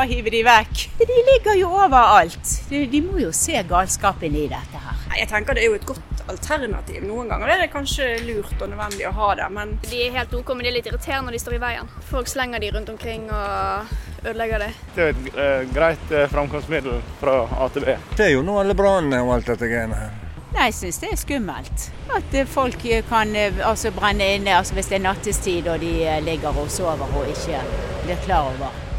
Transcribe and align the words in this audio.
bare 0.00 0.08
hive 0.08 0.30
de 0.32 0.40
vekk. 0.44 0.86
De 0.98 1.16
ligger 1.28 1.58
jo 1.60 1.70
overalt. 1.76 2.52
De, 2.70 2.86
de 2.88 3.00
må 3.04 3.18
jo 3.20 3.32
se 3.36 3.60
galskapen 3.68 4.36
i 4.36 4.46
dette 4.48 4.80
her. 4.80 5.02
Jeg 5.18 5.28
tenker 5.28 5.56
det 5.56 5.64
er 5.64 5.72
jo 5.72 5.76
et 5.76 5.86
godt 5.88 6.22
alternativ. 6.30 7.02
Noen 7.04 7.28
ganger 7.28 7.52
er 7.52 7.64
det 7.64 7.72
kanskje 7.72 8.06
lurt 8.24 8.54
og 8.62 8.70
nødvendig 8.70 9.08
å 9.08 9.12
ha 9.18 9.32
det, 9.42 9.48
men 9.52 9.74
De 9.84 10.00
er 10.06 10.14
helt 10.14 10.32
OK, 10.38 10.54
men 10.54 10.64
de 10.64 10.70
er 10.70 10.76
litt 10.78 10.88
irriterende 10.88 11.28
når 11.28 11.36
de 11.36 11.42
står 11.42 11.58
i 11.58 11.60
veien. 11.66 11.92
Folk 12.08 12.30
slenger 12.30 12.62
de 12.62 12.72
rundt 12.76 12.92
omkring 12.94 13.28
og 13.28 13.92
ødelegger 14.24 14.64
det. 14.64 14.70
Det 14.96 15.04
er 15.04 15.12
et 15.12 15.30
uh, 15.36 15.70
greit 15.74 16.14
uh, 16.14 16.24
framkomstmiddel 16.32 17.00
fra 17.20 17.36
AtB. 17.66 17.90
Det 18.16 18.28
er 18.30 18.34
jo 18.36 18.44
nå 18.46 18.56
alle 18.62 18.76
brannene 18.78 19.20
og 19.26 19.34
alt 19.36 19.52
dette 19.52 19.68
greiene 19.68 20.00
her. 20.00 20.18
Nei, 20.50 20.70
jeg 20.70 20.78
syns 20.80 21.00
det 21.02 21.10
er 21.12 21.18
skummelt. 21.18 21.88
At 22.10 22.32
eh, 22.34 22.48
folk 22.48 22.82
kan 23.06 23.36
altså 23.38 23.92
brenne 23.94 24.32
inne 24.34 24.56
altså 24.58 24.74
hvis 24.74 24.90
det 24.90 24.98
er 24.98 25.04
nattestid 25.06 25.70
og 25.70 25.78
de 25.84 25.94
ligger 26.26 26.58
og 26.58 26.70
sover 26.74 27.18
og 27.20 27.30
ikke 27.30 27.62
blir 28.06 28.24
klar 28.26 28.50
over. 28.50 28.89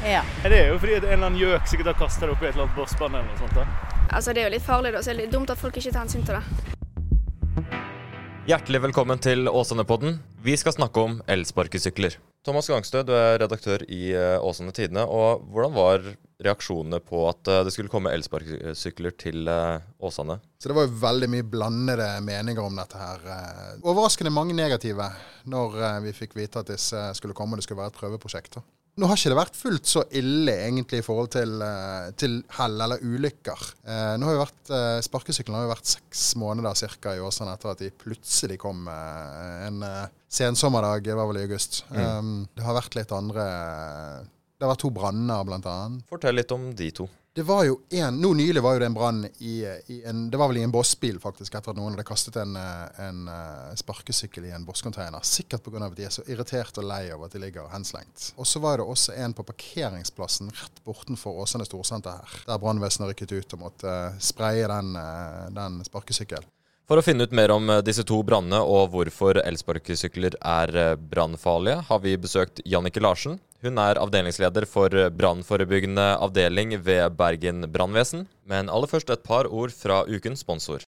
Ja. 0.00 0.22
Det 0.42 0.56
er 0.56 0.70
jo 0.70 0.78
fordi 0.80 0.94
en 0.96 1.04
eller 1.04 1.26
annen 1.26 1.36
gjøk 1.36 1.66
sikkert 1.68 1.90
har 1.92 1.96
kastet 2.00 2.24
det 2.24 2.32
oppi 2.32 2.46
et 2.48 2.54
eller 2.54 2.64
annet 2.64 2.76
bossband 2.78 3.18
eller 3.18 3.26
noe 3.28 3.40
sånt. 3.42 3.52
da. 3.52 3.66
Altså, 4.08 4.32
Det 4.32 4.40
er 4.40 4.48
jo 4.48 4.54
litt 4.56 4.64
farlig, 4.64 4.92
da, 4.94 5.02
så 5.02 5.10
det 5.10 5.16
er 5.16 5.20
litt 5.26 5.34
dumt 5.34 5.50
at 5.52 5.60
folk 5.60 5.76
ikke 5.76 5.92
tar 5.92 6.06
hensyn 6.06 6.24
til 6.24 6.38
det. 6.38 6.44
Hjertelig 8.48 8.80
velkommen 8.86 9.20
til 9.20 9.44
Åsane-podden. 9.52 10.16
Vi 10.40 10.56
skal 10.56 10.72
snakke 10.72 11.04
om 11.04 11.20
elsparkesykler. 11.28 12.16
Thomas 12.42 12.70
Gangstø, 12.72 13.02
du 13.04 13.12
er 13.12 13.36
redaktør 13.42 13.84
i 13.92 14.14
eh, 14.16 14.40
Åsane 14.40 14.72
Tidende. 14.72 15.04
og 15.04 15.44
Hvordan 15.52 15.76
var 15.76 16.08
reaksjonene 16.40 17.02
på 17.04 17.26
at 17.28 17.52
eh, 17.52 17.60
det 17.68 17.76
skulle 17.76 17.92
komme 17.92 18.14
elsparkesykler 18.16 19.12
til 19.20 19.44
eh, 19.52 19.84
Åsane? 20.00 20.40
Så 20.56 20.72
det 20.72 20.78
var 20.80 20.88
jo 20.88 20.96
veldig 21.04 21.28
mye 21.36 21.44
blandede 21.44 22.08
meninger 22.24 22.64
om 22.64 22.80
dette 22.80 22.96
her. 22.96 23.28
Overraskende 23.84 24.32
mange 24.32 24.56
negative 24.56 25.12
når 25.44 25.76
vi 26.08 26.16
fikk 26.16 26.40
vite 26.40 26.64
at 26.64 26.72
disse 26.72 27.10
skulle 27.20 27.36
komme 27.36 27.52
og 27.52 27.60
det 27.60 27.68
skulle 27.68 27.84
være 27.84 27.92
et 27.92 28.00
prøveprosjekt. 28.00 28.62
Nå 28.98 29.06
har 29.08 29.16
ikke 29.16 29.30
det 29.32 29.38
vært 29.38 29.56
fullt 29.56 29.88
så 29.88 30.02
ille 30.18 30.52
egentlig 30.66 30.98
i 31.00 31.04
forhold 31.06 31.30
til, 31.32 31.52
eh, 31.62 32.08
til 32.20 32.40
hell 32.58 32.74
eller 32.84 33.00
ulykker. 33.00 33.62
Eh, 33.86 34.16
nå 34.18 34.26
har 34.26 34.34
jo 34.34 34.42
vært, 34.42 34.72
eh, 34.76 34.98
Sparkesykkelen 35.06 35.56
har 35.56 35.68
jo 35.68 35.72
vært 35.74 35.92
seks 35.92 36.24
måneder 36.40 36.74
cirka 36.76 37.14
i 37.14 37.22
Åsane 37.22 37.54
etter 37.54 37.70
at 37.70 37.78
de 37.78 37.90
plutselig 37.90 38.58
kom 38.60 38.88
eh, 38.90 39.68
en 39.68 39.82
eh, 39.86 40.10
sensommerdag, 40.28 41.04
det 41.06 41.16
var 41.16 41.30
vel 41.30 41.40
i 41.40 41.46
august. 41.46 41.84
Um, 41.90 42.48
det 42.54 42.66
har 42.66 42.76
vært 42.76 42.94
litt 42.98 43.10
andre 43.14 43.46
Det 44.60 44.66
har 44.66 44.74
vært 44.74 44.84
to 44.84 44.90
branner, 44.92 45.40
annet. 45.40 46.04
Fortell 46.10 46.36
litt 46.36 46.52
om 46.52 46.74
de 46.76 46.90
to. 46.90 47.08
Det 47.40 47.44
var 47.44 47.64
jo 47.64 47.80
en, 47.90 48.18
Nå 48.20 48.34
nylig 48.36 48.60
var 48.60 48.74
jo 48.76 48.80
det 48.82 48.88
en 48.90 48.94
brann 48.94 49.20
i, 49.38 49.54
i 49.64 50.02
en 50.04 50.26
Det 50.30 50.36
var 50.36 50.50
vel 50.50 50.58
i 50.60 50.64
en 50.66 50.74
bossbil, 50.74 51.16
faktisk, 51.22 51.54
etter 51.56 51.72
at 51.72 51.78
noen 51.78 51.94
hadde 51.94 52.04
kastet 52.04 52.36
en, 52.36 52.52
eh, 52.60 52.98
en 53.06 53.22
eh, 53.32 53.70
sparkesykkel 53.80 54.44
i 54.44 54.52
en 54.52 54.66
bosscontainer. 54.68 55.24
Sikkert 55.24 55.64
pga. 55.64 55.80
at 55.86 55.96
de 55.96 56.04
er 56.04 56.12
så 56.12 56.26
irritert 56.28 56.76
og 56.76 56.84
lei 56.84 57.06
av 57.14 57.24
at 57.24 57.32
de 57.32 57.40
ligger 57.40 57.72
henslengt. 57.72 58.34
Og 58.36 58.44
så 58.44 58.60
var 58.60 58.76
det 58.76 58.84
også 58.92 59.16
en 59.16 59.32
på 59.32 59.46
parkeringsplassen 59.54 60.52
rett 60.52 60.84
bortenfor 60.84 61.40
Åsane 61.40 61.64
storsenter 61.64 62.20
her, 62.20 62.38
der 62.44 62.60
brannvesenet 62.60 63.14
rykket 63.14 63.32
ut 63.32 63.56
og 63.56 63.64
måtte 63.64 63.88
eh, 63.88 64.20
spraye 64.20 64.68
den, 64.68 64.92
den 65.56 65.80
sparkesykkelen. 65.88 66.59
For 66.90 66.98
å 66.98 67.04
finne 67.06 67.22
ut 67.22 67.34
mer 67.38 67.52
om 67.54 67.68
eh, 67.70 67.84
disse 67.86 68.02
to 68.02 68.16
brannene 68.26 68.58
og 68.66 68.88
hvorfor 68.90 69.38
elsparkesykler 69.44 70.34
er 70.42 70.72
eh, 70.74 70.96
brannfarlige, 70.98 71.84
har 71.86 72.00
vi 72.02 72.16
besøkt 72.18 72.58
Jannike 72.66 72.98
Larsen. 72.98 73.36
Hun 73.62 73.78
er 73.78 74.00
avdelingsleder 74.02 74.66
for 74.66 74.90
eh, 74.98 75.06
brannforebyggende 75.14 76.08
avdeling 76.18 76.74
ved 76.82 77.14
Bergen 77.14 77.68
brannvesen. 77.70 78.26
Men 78.50 78.66
aller 78.66 78.90
først 78.90 79.14
et 79.14 79.22
par 79.22 79.46
ord 79.46 79.70
fra 79.70 80.00
ukens 80.10 80.42
sponsor. 80.42 80.82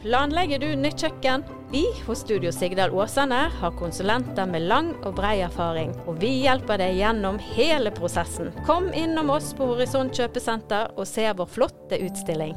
Planlegger 0.00 0.64
du 0.64 0.72
nytt 0.80 1.04
kjøkken? 1.04 1.44
Vi 1.68 1.84
hos 2.08 2.24
Studio 2.24 2.48
Sigdal 2.48 2.96
Åsane 2.96 3.44
har 3.60 3.76
konsulenter 3.76 4.48
med 4.48 4.70
lang 4.72 4.94
og 5.04 5.20
brei 5.20 5.36
erfaring, 5.44 5.92
og 6.08 6.16
vi 6.24 6.32
hjelper 6.46 6.80
deg 6.80 6.96
gjennom 7.04 7.36
hele 7.52 7.92
prosessen. 7.92 8.54
Kom 8.64 8.88
innom 8.96 9.36
oss 9.36 9.52
på 9.52 9.68
Horisont 9.68 10.16
kjøpesenter 10.16 10.96
og 10.96 11.04
se 11.12 11.28
vår 11.36 11.56
flotte 11.60 12.00
utstilling. 12.08 12.56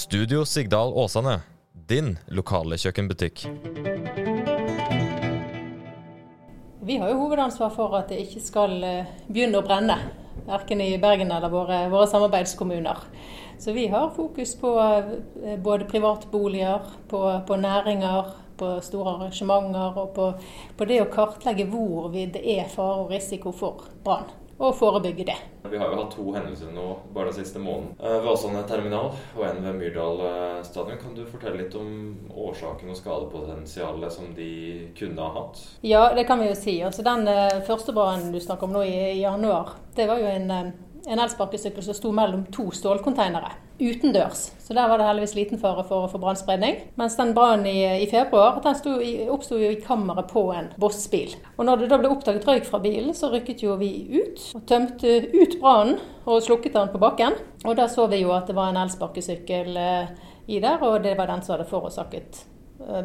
Studio 0.00 0.44
Sigdal 0.44 0.92
Åsane, 0.96 1.40
din 1.72 2.14
lokale 2.32 2.78
kjøkkenbutikk. 2.80 3.42
Vi 6.88 6.96
har 6.96 7.10
jo 7.12 7.18
hovedansvar 7.18 7.74
for 7.74 7.98
at 7.98 8.08
det 8.08 8.22
ikke 8.22 8.40
skal 8.40 8.78
eh, 8.80 9.10
begynne 9.28 9.60
å 9.60 9.66
brenne. 9.66 9.98
Verken 10.46 10.80
i 10.80 10.94
Bergen 11.02 11.28
eller 11.36 11.52
våre, 11.52 11.82
våre 11.92 12.08
samarbeidskommuner. 12.08 13.04
Så 13.60 13.76
vi 13.76 13.90
har 13.92 14.08
fokus 14.16 14.56
på 14.62 14.72
eh, 14.80 15.58
både 15.60 15.84
privatboliger, 15.92 16.88
på, 17.12 17.24
på 17.44 17.60
næringer, 17.60 18.32
på 18.56 18.78
store 18.86 19.18
arrangementer 19.18 20.00
og 20.00 20.14
på, 20.16 20.30
på 20.80 20.88
det 20.88 21.02
å 21.04 21.10
kartlegge 21.12 21.68
hvor 21.68 22.08
det 22.16 22.40
er 22.40 22.72
fare 22.72 23.04
og 23.04 23.12
risiko 23.12 23.52
for 23.52 23.84
brann. 24.06 24.32
Og 24.60 24.74
forebygge 24.76 25.24
det. 25.24 25.36
Vi 25.72 25.78
har 25.80 25.88
jo 25.88 26.00
hatt 26.02 26.12
to 26.12 26.24
hendelser 26.34 26.68
nå 26.74 26.86
bare 27.14 27.30
den 27.30 27.38
siste 27.38 27.60
måneden. 27.62 27.94
Eh, 27.96 28.18
Ved 28.20 28.28
Åsane 28.34 28.60
terminal 28.68 29.14
og 29.38 29.44
en 29.46 29.62
ved 29.64 29.78
Myrdal 29.78 30.20
eh, 30.26 30.58
stadion. 30.66 30.98
Kan 31.00 31.14
du 31.16 31.22
fortelle 31.24 31.62
litt 31.62 31.76
om 31.80 31.94
årsaken 32.36 32.92
og 32.92 32.98
skadepotensialet 32.98 34.12
som 34.12 34.34
de 34.36 34.50
kunne 34.98 35.24
ha 35.24 35.30
hatt? 35.38 35.62
Ja, 35.86 36.02
det 36.16 36.26
kan 36.28 36.42
vi 36.42 36.50
jo 36.50 36.58
si. 36.58 36.76
Altså 36.84 37.04
Den 37.06 37.24
eh, 37.30 37.62
første 37.64 37.94
brannen 37.96 38.34
du 38.34 38.40
snakker 38.40 38.68
om 38.68 38.76
nå 38.76 38.84
i, 38.84 38.94
i 39.14 39.22
januar, 39.22 39.78
det 39.96 40.08
var 40.10 40.20
jo 40.20 40.28
en, 40.28 40.52
en 41.08 41.18
elsparkesykkel 41.22 41.82
som 41.84 41.94
sto 41.96 42.10
mellom 42.12 42.44
to 42.52 42.68
stålkonteinere 42.74 43.52
utendørs. 43.80 44.50
Så 44.60 44.74
der 44.76 44.88
var 44.90 45.00
det 45.00 45.06
heldigvis 45.08 45.34
liten 45.34 45.58
fare 45.58 45.84
for, 45.88 46.04
for 46.12 46.20
brannspredning. 46.20 46.76
Mens 47.00 47.16
den 47.16 47.32
brannen 47.34 47.66
i, 47.66 48.02
i 48.04 48.08
februar 48.10 48.58
den 48.64 49.00
i- 49.00 49.28
oppsto 49.32 49.56
jo 49.56 49.70
i 49.72 49.80
kammeret 49.80 50.28
på 50.28 50.42
en 50.52 50.68
Boss-bil. 50.80 51.32
Og 51.56 51.64
når 51.64 51.80
det 51.84 51.88
da 51.92 51.98
ble 52.02 52.10
oppdaget 52.12 52.46
røyk 52.48 52.68
fra 52.68 52.78
bilen, 52.84 53.14
så 53.16 53.30
rykket 53.32 53.62
jo 53.64 53.78
vi 53.80 53.90
ut 54.20 54.44
og 54.58 54.66
tømte 54.68 55.14
ut 55.32 55.56
brannen 55.62 55.96
og 56.26 56.42
slukket 56.44 56.76
den 56.76 56.92
på 56.92 57.00
bakken. 57.00 57.38
Og 57.64 57.76
da 57.80 57.88
så 57.88 58.06
vi 58.12 58.20
jo 58.20 58.34
at 58.36 58.46
det 58.50 58.58
var 58.58 58.68
en 58.74 58.82
elsparkesykkel 58.84 59.76
eh, 59.80 60.12
i 60.50 60.60
der, 60.60 60.82
og 60.82 61.02
det 61.02 61.16
var 61.16 61.30
den 61.32 61.42
som 61.42 61.56
hadde 61.56 61.68
forårsaket 61.70 62.44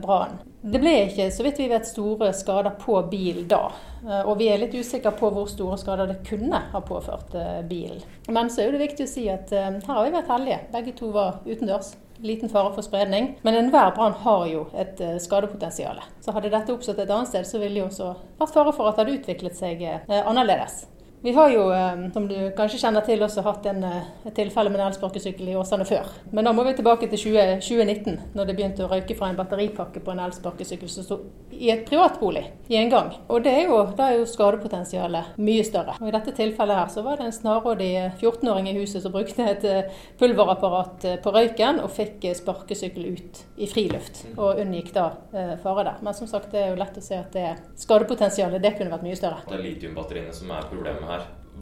brannen. 0.02 0.38
Det 0.66 0.80
ble 0.82 0.94
ikke, 1.06 1.28
så 1.32 1.44
vidt 1.46 1.60
vi 1.62 1.68
vet, 1.70 1.86
store 1.86 2.32
skader 2.34 2.74
på 2.82 2.96
bil 3.12 3.44
da. 3.50 3.68
Eh, 4.06 4.22
Og 4.26 4.38
vi 4.40 4.48
er 4.50 4.58
litt 4.64 4.74
usikre 4.74 5.12
på 5.14 5.30
hvor 5.36 5.46
store 5.52 5.78
skader 5.78 6.08
det 6.10 6.22
kunne 6.28 6.62
ha 6.72 6.82
påført 6.82 7.36
eh, 7.38 7.60
bilen. 7.70 8.02
Men 8.30 8.50
så 8.50 8.64
er 8.66 8.72
det 8.74 8.82
viktig 8.86 9.06
å 9.06 9.12
si 9.12 9.28
at 9.30 9.52
eh, 9.54 9.70
her 9.78 9.94
har 10.00 10.08
vi 10.08 10.16
vært 10.16 10.32
heldige. 10.34 10.60
Begge 10.74 10.96
to 10.98 11.12
var 11.14 11.42
utendørs. 11.46 11.94
Liten 12.24 12.48
fare 12.50 12.70
for 12.72 12.82
spredning. 12.82 13.34
Men 13.44 13.58
enhver 13.60 13.92
brann 13.94 14.14
har 14.24 14.46
jo 14.48 14.62
et 14.74 15.02
eh, 15.04 15.18
skadepotensial. 15.20 16.00
Så 16.24 16.32
hadde 16.32 16.50
dette 16.54 16.72
oppstått 16.74 17.02
et 17.04 17.12
annet 17.12 17.28
sted, 17.30 17.46
så 17.46 17.60
ville 17.60 17.76
det 17.82 17.86
også 17.90 18.14
vært 18.40 18.54
fare 18.56 18.74
for 18.74 18.88
at 18.90 18.96
det 18.96 19.04
hadde 19.06 19.18
utviklet 19.20 19.58
seg 19.60 19.84
eh, 19.84 20.22
annerledes. 20.24 20.86
Vi 21.26 21.32
har 21.32 21.50
jo, 21.50 21.72
eh, 21.74 22.12
som 22.14 22.28
du 22.28 22.36
kanskje 22.58 22.78
kjenner 22.78 23.02
til, 23.02 23.24
også 23.26 23.42
hatt 23.42 23.66
en, 23.66 23.84
eh, 23.84 24.10
et 24.28 24.36
tilfelle 24.38 24.70
med 24.70 24.80
en 24.80 24.92
elsparkesykkel 24.92 25.48
i 25.50 25.56
Åsane 25.58 25.86
før. 25.90 26.06
Men 26.32 26.46
da 26.46 26.52
må 26.54 26.64
vi 26.64 26.76
tilbake 26.78 27.10
til 27.10 27.18
20, 27.18 27.62
2019, 27.66 28.20
når 28.36 28.46
det 28.46 28.56
begynte 28.56 28.86
å 28.86 28.90
røyke 28.92 29.18
fra 29.18 29.32
en 29.32 29.36
batteripakke 29.36 30.04
på 30.06 30.12
en 30.12 30.20
elsparkesykkel 30.20 30.88
som 30.88 31.04
sto 31.04 31.18
i 31.52 31.72
et 31.72 31.86
privatbolig 31.88 32.44
i 32.70 32.76
en 32.78 32.92
gang. 32.92 33.10
Og 33.28 33.44
det 33.44 33.54
er 33.54 33.66
jo, 33.70 33.80
da 33.98 34.12
er 34.12 34.20
jo 34.20 34.28
skadepotensialet 34.30 35.38
mye 35.42 35.64
større. 35.66 35.96
Og 36.00 36.10
I 36.10 36.14
dette 36.14 36.34
tilfellet 36.38 36.78
her 36.78 36.92
så 36.94 37.02
var 37.02 37.18
det 37.18 37.26
en 37.26 37.36
snarrådig 37.36 37.90
14-åring 38.22 38.70
i 38.70 38.76
huset 38.78 39.02
som 39.02 39.12
brukte 39.16 39.48
et 39.50 39.66
eh, 39.66 39.90
pulverapparat 40.20 41.06
eh, 41.06 41.18
på 41.24 41.34
røyken 41.34 41.82
og 41.84 41.90
fikk 41.96 42.26
eh, 42.30 42.38
sparkesykkel 42.38 43.10
ut 43.16 43.42
i 43.58 43.70
friluft. 43.72 44.26
Og 44.36 44.62
unngikk 44.62 44.92
da 44.94 45.08
eh, 45.34 45.56
fare 45.64 45.88
der. 45.88 46.02
Men 46.06 46.14
som 46.14 46.30
sagt, 46.30 46.52
det 46.54 46.62
er 46.62 46.74
jo 46.74 46.80
lett 46.82 46.98
å 47.00 47.06
se 47.06 47.18
at 47.18 47.34
det 47.34 47.56
skadepotensialet 47.82 48.62
det 48.62 48.76
kunne 48.78 48.94
vært 48.94 49.08
mye 49.08 49.18
større. 49.18 49.42
Det 49.48 49.58
er 49.58 49.66
litiumbatteriene 49.66 50.36
som 50.36 50.52
er 50.54 50.68
problemet 50.70 51.08
her. 51.10 51.15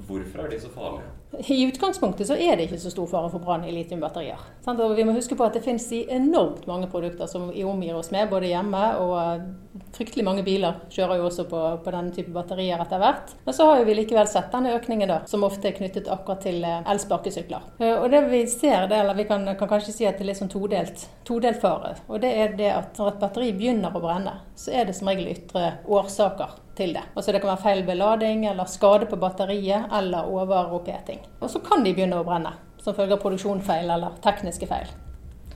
Hvorfor 0.07 0.39
er 0.39 0.49
de 0.49 0.61
så 0.61 0.69
farlige? 0.69 1.09
I 1.39 1.63
utgangspunktet 1.65 2.27
så 2.27 2.35
er 2.37 2.57
det 2.57 2.67
ikke 2.67 2.77
så 2.83 2.91
stor 2.93 3.07
fare 3.09 3.29
for 3.33 3.41
brann 3.41 3.63
i 3.65 3.71
litiumbatterier. 3.73 4.37
Vi 4.67 5.05
må 5.05 5.15
huske 5.15 5.35
på 5.37 5.45
at 5.47 5.55
det 5.57 5.63
finnes 5.65 5.85
i 5.95 6.03
enormt 6.13 6.67
mange 6.69 6.87
produkter 6.91 7.27
som 7.27 7.47
vi 7.49 7.63
omgir 7.65 7.95
oss 7.97 8.11
med, 8.13 8.29
både 8.29 8.51
hjemme 8.51 8.81
og 9.01 9.13
eh, 9.17 9.47
fryktelig 9.97 10.25
mange 10.27 10.43
biler 10.45 10.77
kjører 10.93 11.17
jo 11.19 11.25
også 11.29 11.47
på, 11.49 11.61
på 11.83 11.93
denne 11.95 12.13
type 12.13 12.33
batterier 12.35 12.81
etter 12.83 13.01
hvert. 13.01 13.33
Men 13.47 13.57
så 13.57 13.67
har 13.71 13.81
vi 13.87 13.97
likevel 13.97 14.29
sett 14.29 14.53
denne 14.53 14.75
økningen 14.77 15.09
da, 15.09 15.19
som 15.29 15.45
ofte 15.47 15.71
er 15.71 15.77
knyttet 15.79 16.11
akkurat 16.13 16.45
til 16.45 16.61
eh, 16.69 16.81
elsparkesykler. 16.93 17.65
Eh, 17.79 17.95
Og 17.97 18.09
det 18.13 18.23
vi 18.29 18.43
ser, 18.51 18.85
det, 18.91 19.01
eller 19.01 19.17
vi 19.17 19.25
kan, 19.29 19.47
kan 19.57 19.71
kanskje 19.73 19.95
si 19.97 20.07
at 20.09 20.19
det 20.19 20.27
er 20.27 20.31
litt 20.33 20.41
sånn 20.43 20.53
todelt, 20.53 21.07
todelt 21.25 21.61
fare. 21.63 21.95
Og 22.07 22.21
det 22.21 22.33
er 22.45 22.57
det 22.59 22.69
at 22.75 23.01
når 23.01 23.15
et 23.15 23.23
batteri 23.25 23.49
begynner 23.57 23.95
å 23.95 24.03
brenne, 24.03 24.37
så 24.59 24.75
er 24.75 24.85
det 24.85 24.97
som 24.99 25.09
regel 25.09 25.33
ytre 25.33 25.79
årsaker 25.89 26.59
til 26.77 26.93
det. 26.95 27.03
Altså 27.13 27.33
Det 27.33 27.41
kan 27.41 27.53
være 27.53 27.65
feil 27.65 27.83
belading 27.85 28.45
eller 28.49 28.69
skade 28.69 29.09
på 29.09 29.19
batteriet, 29.21 29.89
eller 29.93 30.29
overoppheting. 30.29 31.22
Og 31.41 31.49
så 31.51 31.59
kan 31.63 31.83
de 31.83 31.93
begynne 31.93 32.19
å 32.19 32.25
brenne, 32.27 32.53
som 32.83 32.95
følge 32.95 33.17
av 33.17 33.21
produksjonsfeil 33.23 33.89
eller 33.89 34.15
tekniske 34.23 34.67
feil. 34.69 34.87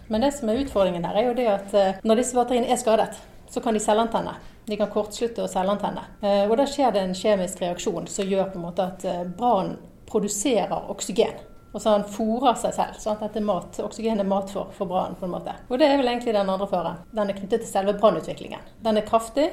Men 0.08 0.24
det 0.24 0.34
som 0.38 0.50
er 0.50 0.62
utfordringen 0.64 1.04
her, 1.04 1.16
er 1.20 1.28
jo 1.28 1.34
det 1.36 1.48
at 1.52 1.74
eh, 1.76 1.98
når 2.08 2.22
disse 2.22 2.36
batteriene 2.38 2.70
er 2.72 2.80
skadet, 2.80 3.18
så 3.52 3.62
kan 3.64 3.76
de 3.76 3.80
selvantenne. 3.84 4.36
De 4.68 4.76
kan 4.80 4.90
kortslutte 4.92 5.44
og 5.44 5.52
selvantenne. 5.52 6.04
Eh, 6.22 6.46
Og 6.50 6.58
da 6.60 6.66
skjer 6.68 6.92
det 6.96 7.04
en 7.04 7.16
kjemisk 7.16 7.62
reaksjon 7.64 8.08
som 8.12 8.28
gjør 8.28 8.50
på 8.54 8.60
en 8.60 8.66
måte 8.70 8.84
at 8.88 9.06
eh, 9.08 9.24
brannen 9.38 9.78
produserer 10.08 10.90
oksygen. 10.92 11.36
Og 11.76 11.82
så 11.84 11.92
han 11.94 12.06
fôrer 12.10 12.56
seg 12.58 12.74
selv. 12.74 12.96
sånn 13.04 13.20
at 13.22 13.36
mat, 13.44 13.80
Oksygen 13.84 14.20
er 14.24 14.26
mat 14.28 14.50
for, 14.50 14.72
for 14.74 14.88
brannen. 14.88 15.16
på 15.20 15.28
en 15.28 15.34
måte. 15.36 15.54
Og 15.70 15.78
det 15.80 15.88
er 15.92 15.98
vel 16.00 16.08
egentlig 16.08 16.34
den 16.34 16.50
andre 16.50 16.68
faren. 16.68 17.02
Den 17.12 17.30
er 17.30 17.36
knyttet 17.38 17.62
til 17.62 17.70
selve 17.70 17.94
brannutviklingen. 18.00 18.64
Den 18.84 18.98
er 18.98 19.06
kraftig, 19.06 19.50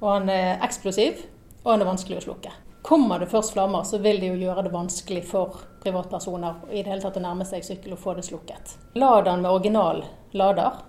og 0.00 0.10
han 0.12 0.28
er 0.28 0.60
eksplosiv, 0.62 1.24
og 1.64 1.72
han 1.72 1.80
er 1.82 1.88
vanskelig 1.88 2.20
å 2.20 2.26
slukke. 2.28 2.52
Kommer 2.84 3.18
det 3.18 3.26
først 3.26 3.52
flammer, 3.52 3.82
så 3.82 3.98
vil 3.98 4.18
det 4.20 4.28
jo 4.28 4.34
gjøre 4.36 4.66
det 4.66 4.70
vanskelig 4.74 5.22
for 5.24 5.56
privatpersoner 5.80 6.66
i 6.68 6.82
det 6.82 6.90
hele 6.92 7.00
tatt 7.00 7.16
å 7.16 7.22
nærme 7.24 7.46
seg 7.48 7.64
sykkel 7.64 7.94
og 7.96 8.02
få 8.02 8.12
det 8.18 8.26
slukket. 8.26 8.74
Lad 9.00 9.24
den 9.24 9.40
med 9.40 9.54
original 9.56 10.02
lader. 10.36 10.82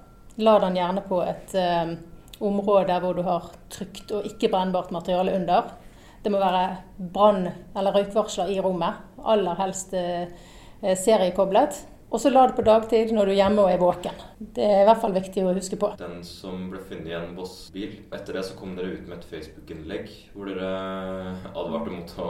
Lad 0.43 0.65
den 0.65 0.75
gjerne 0.75 1.05
på 1.07 1.21
et 1.23 1.55
eh, 1.55 1.93
område 2.43 2.97
hvor 2.99 3.15
du 3.15 3.23
har 3.23 3.47
trygt 3.71 4.11
og 4.11 4.27
ikke 4.27 4.49
brennbart 4.51 4.91
materiale 4.91 5.37
under. 5.39 5.71
Det 6.19 6.33
må 6.35 6.43
være 6.43 6.65
brann- 7.15 7.53
eller 7.71 7.95
røykvarsler 7.95 8.51
i 8.51 8.59
rommet. 8.59 8.99
Aller 9.23 9.55
helst 9.63 9.95
eh, 9.95 10.27
seriekoblet. 10.83 11.79
Og 12.15 12.21
så 12.23 12.29
la 12.31 12.45
det 12.47 12.55
på 12.55 12.63
dagtid 12.63 13.09
når 13.11 13.27
du 13.27 13.31
er 13.33 13.41
hjemme 13.41 13.63
og 13.65 13.73
er 13.73 13.81
våken. 13.81 14.21
Det 14.55 14.63
er 14.63 14.83
i 14.83 14.87
hvert 14.87 15.01
fall 15.01 15.15
viktig 15.17 15.41
å 15.43 15.51
huske 15.57 15.75
på. 15.79 15.89
Den 15.99 16.21
som 16.23 16.69
ble 16.71 16.79
funnet 16.87 17.09
i 17.11 17.15
en 17.17 17.33
Voss-bil. 17.35 17.97
Etter 18.15 18.37
det 18.37 18.45
så 18.47 18.55
kom 18.55 18.77
dere 18.77 18.93
ut 18.95 19.09
med 19.09 19.17
et 19.17 19.27
Facebook-innlegg 19.33 20.13
hvor 20.31 20.47
dere 20.47 20.69
advarte 21.51 21.91
mot 21.91 22.13
å 22.23 22.29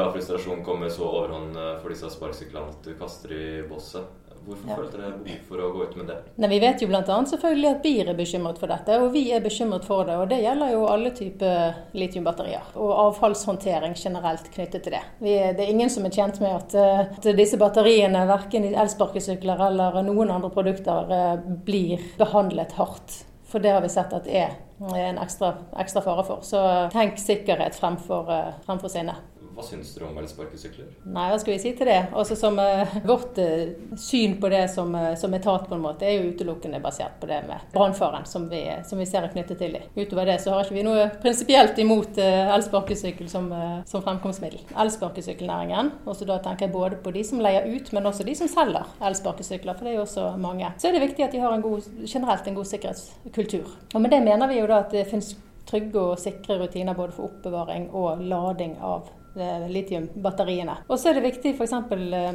la 0.00 0.08
frustrasjonen 0.14 0.64
komme 0.64 0.88
så 0.92 1.04
overhånd 1.10 1.60
for 1.82 1.92
disse 1.92 2.08
sparkesyklene 2.14 2.72
at 2.72 2.88
du 2.88 2.96
kaster 2.96 3.36
i 3.36 3.44
bosset. 3.68 4.08
Hvorfor 4.48 4.68
Ja. 4.68 4.76
følte 4.76 4.96
dere 4.96 5.18
behov 5.24 5.40
for 5.48 5.60
å 5.60 5.72
gå 5.74 5.82
ut 5.84 5.96
med 5.96 6.06
det? 6.08 6.16
Nei, 6.40 6.48
Vi 6.48 6.58
vet 6.60 6.80
jo 6.80 6.88
bl.a. 6.88 7.02
selvfølgelig 7.04 7.70
at 7.70 7.82
BIR 7.82 8.08
er 8.08 8.14
bekymret 8.16 8.58
for 8.58 8.66
dette, 8.72 8.96
og 9.02 9.12
vi 9.12 9.30
er 9.32 9.40
bekymret 9.44 9.84
for 9.84 10.04
det. 10.08 10.16
og 10.16 10.28
Det 10.30 10.40
gjelder 10.42 10.72
jo 10.72 10.86
alle 10.88 11.10
typer 11.10 11.74
litiumbatterier 11.94 12.62
og 12.76 12.94
avfallshåndtering 13.04 13.94
generelt 13.94 14.50
knyttet 14.54 14.82
til 14.82 14.92
det. 14.92 15.02
Vi, 15.20 15.34
det 15.52 15.60
er 15.60 15.70
ingen 15.70 15.90
som 15.90 16.06
er 16.06 16.10
tjent 16.16 16.40
med 16.40 16.54
at, 16.54 16.74
eh, 16.74 17.00
at 17.00 17.36
disse 17.36 17.58
batteriene, 17.60 18.26
verken 18.26 18.64
i 18.64 18.74
elsparkesykler 18.74 19.66
eller 19.68 20.02
noen 20.02 20.30
andre 20.30 20.50
produkter, 20.50 21.12
eh, 21.12 21.36
blir 21.64 22.00
behandlet 22.18 22.72
hardt. 22.72 23.24
For 23.48 23.58
det 23.60 23.72
har 23.72 23.80
vi 23.80 23.88
sett 23.88 24.12
at 24.12 24.24
det 24.24 24.34
er 24.34 24.56
en 24.80 25.18
ekstra, 25.18 25.54
ekstra 25.80 26.02
fare 26.04 26.24
for. 26.24 26.40
Så 26.44 26.60
tenk 26.92 27.16
sikkerhet 27.18 27.74
fremfor, 27.74 28.28
eh, 28.30 28.52
fremfor 28.66 28.88
sinne. 28.88 29.14
Hva 29.58 29.64
syns 29.66 29.88
dere 29.90 30.06
om 30.06 30.18
elsparkesykler? 30.20 30.86
Nei, 31.10 31.24
hva 31.32 31.36
skal 31.42 31.56
vi 31.56 31.58
si 31.58 31.72
til 31.74 31.88
det? 31.90 31.96
Altså 32.14 32.36
som 32.38 32.54
uh, 32.62 32.92
Vårt 33.08 33.40
uh, 33.42 33.72
syn 33.98 34.36
på 34.38 34.50
det 34.52 34.60
som, 34.70 34.92
uh, 34.94 35.16
som 35.18 35.32
etat 35.34 35.64
på 35.66 35.74
en 35.74 35.82
måte 35.82 36.06
er 36.06 36.14
jo 36.14 36.28
utelukkende 36.30 36.78
basert 36.84 37.16
på 37.18 37.26
det 37.26 37.40
med 37.48 37.64
brannfaren 37.72 38.22
som, 38.22 38.46
som 38.86 39.02
vi 39.02 39.08
ser 39.10 39.26
er 39.26 39.32
knyttet 39.32 39.58
til 39.58 39.74
det. 39.74 39.80
Utover 39.96 40.30
det 40.30 40.36
så 40.44 40.52
har 40.54 40.62
ikke 40.62 40.76
vi 40.76 40.84
noe 40.86 41.08
prinsipielt 41.24 41.80
imot 41.82 42.20
elsparkesykkel 42.22 43.26
som, 43.32 43.50
som 43.90 44.06
fremkomstmiddel. 44.06 44.62
Elsparkesykkelnæringen, 44.78 45.90
og 46.06 46.14
så 46.14 46.30
da 46.30 46.38
tenker 46.44 46.68
jeg 46.68 46.76
både 46.76 47.02
på 47.02 47.16
de 47.18 47.26
som 47.26 47.42
leier 47.42 47.66
ut, 47.66 47.90
men 47.96 48.06
også 48.12 48.28
de 48.30 48.38
som 48.38 48.52
selger 48.52 48.86
elsparkesykler, 49.10 49.74
for 49.74 49.88
det 49.88 49.96
er 49.96 49.98
jo 49.98 50.06
også 50.06 50.30
mange. 50.38 50.70
Så 50.78 50.92
er 50.92 50.94
det 50.94 51.02
viktig 51.08 51.26
at 51.26 51.34
de 51.34 51.42
har 51.42 51.58
en 51.58 51.66
god, 51.66 51.90
generelt 52.06 52.46
en 52.46 52.62
god 52.62 52.70
sikkerhetskultur. 52.76 53.76
Og 53.90 54.06
med 54.06 54.14
det 54.14 54.22
mener 54.22 54.54
vi 54.54 54.62
jo 54.62 54.70
da 54.70 54.84
at 54.84 54.94
det 54.94 55.08
finnes 55.10 55.34
trygge 55.68 56.00
og 56.00 56.18
sikre 56.22 56.62
rutiner 56.62 56.96
både 56.96 57.18
for 57.18 57.28
oppbevaring 57.28 57.90
og 57.96 58.22
lading 58.22 58.78
av 58.78 59.10
litiumbatteriene. 59.34 60.80
Og 60.88 60.98
så 60.98 61.10
er 61.10 61.18
det 61.18 61.26
viktig 61.28 61.54
f.eks. 61.58 61.74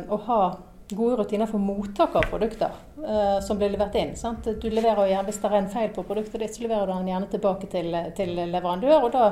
å 0.10 0.20
ha 0.28 0.40
gode 0.94 1.16
rutiner 1.16 1.48
for 1.50 1.64
mottak 1.64 2.16
av 2.16 2.26
produkter 2.30 2.72
uh, 3.00 3.40
som 3.42 3.58
blir 3.58 3.72
levert 3.74 3.96
inn. 3.96 4.16
Sant? 4.20 4.46
Du 4.62 4.70
leverer 4.70 5.10
gjerne, 5.10 5.26
Hvis 5.28 5.40
det 5.42 5.50
er 5.50 5.58
en 5.58 5.70
feil 5.72 5.92
på 5.96 6.04
produktet 6.08 6.42
ditt, 6.44 6.56
så 6.56 6.66
leverer 6.66 6.88
du 6.88 6.94
den 6.94 7.12
gjerne 7.14 7.30
tilbake 7.32 7.70
til, 7.72 7.98
til 8.18 8.34
leverandør. 8.38 9.08
og 9.08 9.12
Da 9.14 9.26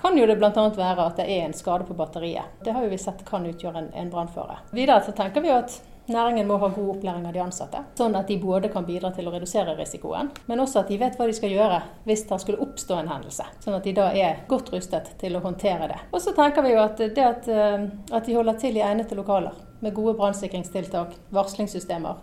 kan 0.00 0.18
jo 0.18 0.26
det 0.26 0.38
bl.a. 0.40 0.50
være 0.52 1.08
at 1.08 1.20
det 1.20 1.28
er 1.28 1.46
en 1.46 1.56
skade 1.56 1.86
på 1.88 1.96
batteriet. 1.98 2.60
Det 2.64 2.74
har 2.74 2.84
jo 2.84 2.92
vi 2.92 3.00
sett 3.00 3.24
kan 3.28 3.46
utgjøre 3.46 3.84
en, 3.84 3.90
en 3.94 4.12
brannfare. 4.12 4.62
Videre 4.72 5.04
så 5.04 5.14
tenker 5.16 5.44
vi 5.44 5.52
jo 5.52 5.60
at 5.60 5.78
Næringen 6.06 6.46
må 6.46 6.58
ha 6.60 6.68
god 6.68 6.88
opplæring 6.96 7.22
av 7.24 7.32
de 7.32 7.40
ansatte, 7.40 7.80
sånn 7.96 8.16
at 8.18 8.28
de 8.28 8.36
både 8.36 8.68
kan 8.68 8.84
bidra 8.84 9.08
til 9.16 9.24
å 9.28 9.30
redusere 9.32 9.72
risikoen, 9.78 10.28
men 10.50 10.60
også 10.60 10.82
at 10.82 10.90
de 10.92 10.98
vet 11.00 11.14
hva 11.16 11.24
de 11.30 11.36
skal 11.36 11.52
gjøre 11.54 11.78
hvis 12.04 12.26
det 12.28 12.38
skulle 12.42 12.60
oppstå 12.60 12.98
en 12.98 13.08
hendelse. 13.08 13.46
Sånn 13.64 13.76
at 13.78 13.86
de 13.88 13.94
da 13.96 14.10
er 14.12 14.42
godt 14.50 14.68
rustet 14.74 15.14
til 15.22 15.38
å 15.38 15.40
håndtere 15.40 15.88
det. 15.88 15.96
Og 16.12 16.20
så 16.20 16.34
tenker 16.36 16.66
vi 16.66 16.74
jo 16.74 16.82
at 16.82 17.00
det 17.00 17.24
at, 17.24 17.48
eh, 17.48 17.86
at 18.12 18.28
de 18.28 18.36
holder 18.36 18.58
til 18.60 18.76
i 18.76 18.82
egnede 18.84 19.16
lokaler 19.16 19.56
med 19.80 19.94
gode 19.96 20.12
brannsikringstiltak, 20.18 21.14
varslingssystemer. 21.32 22.20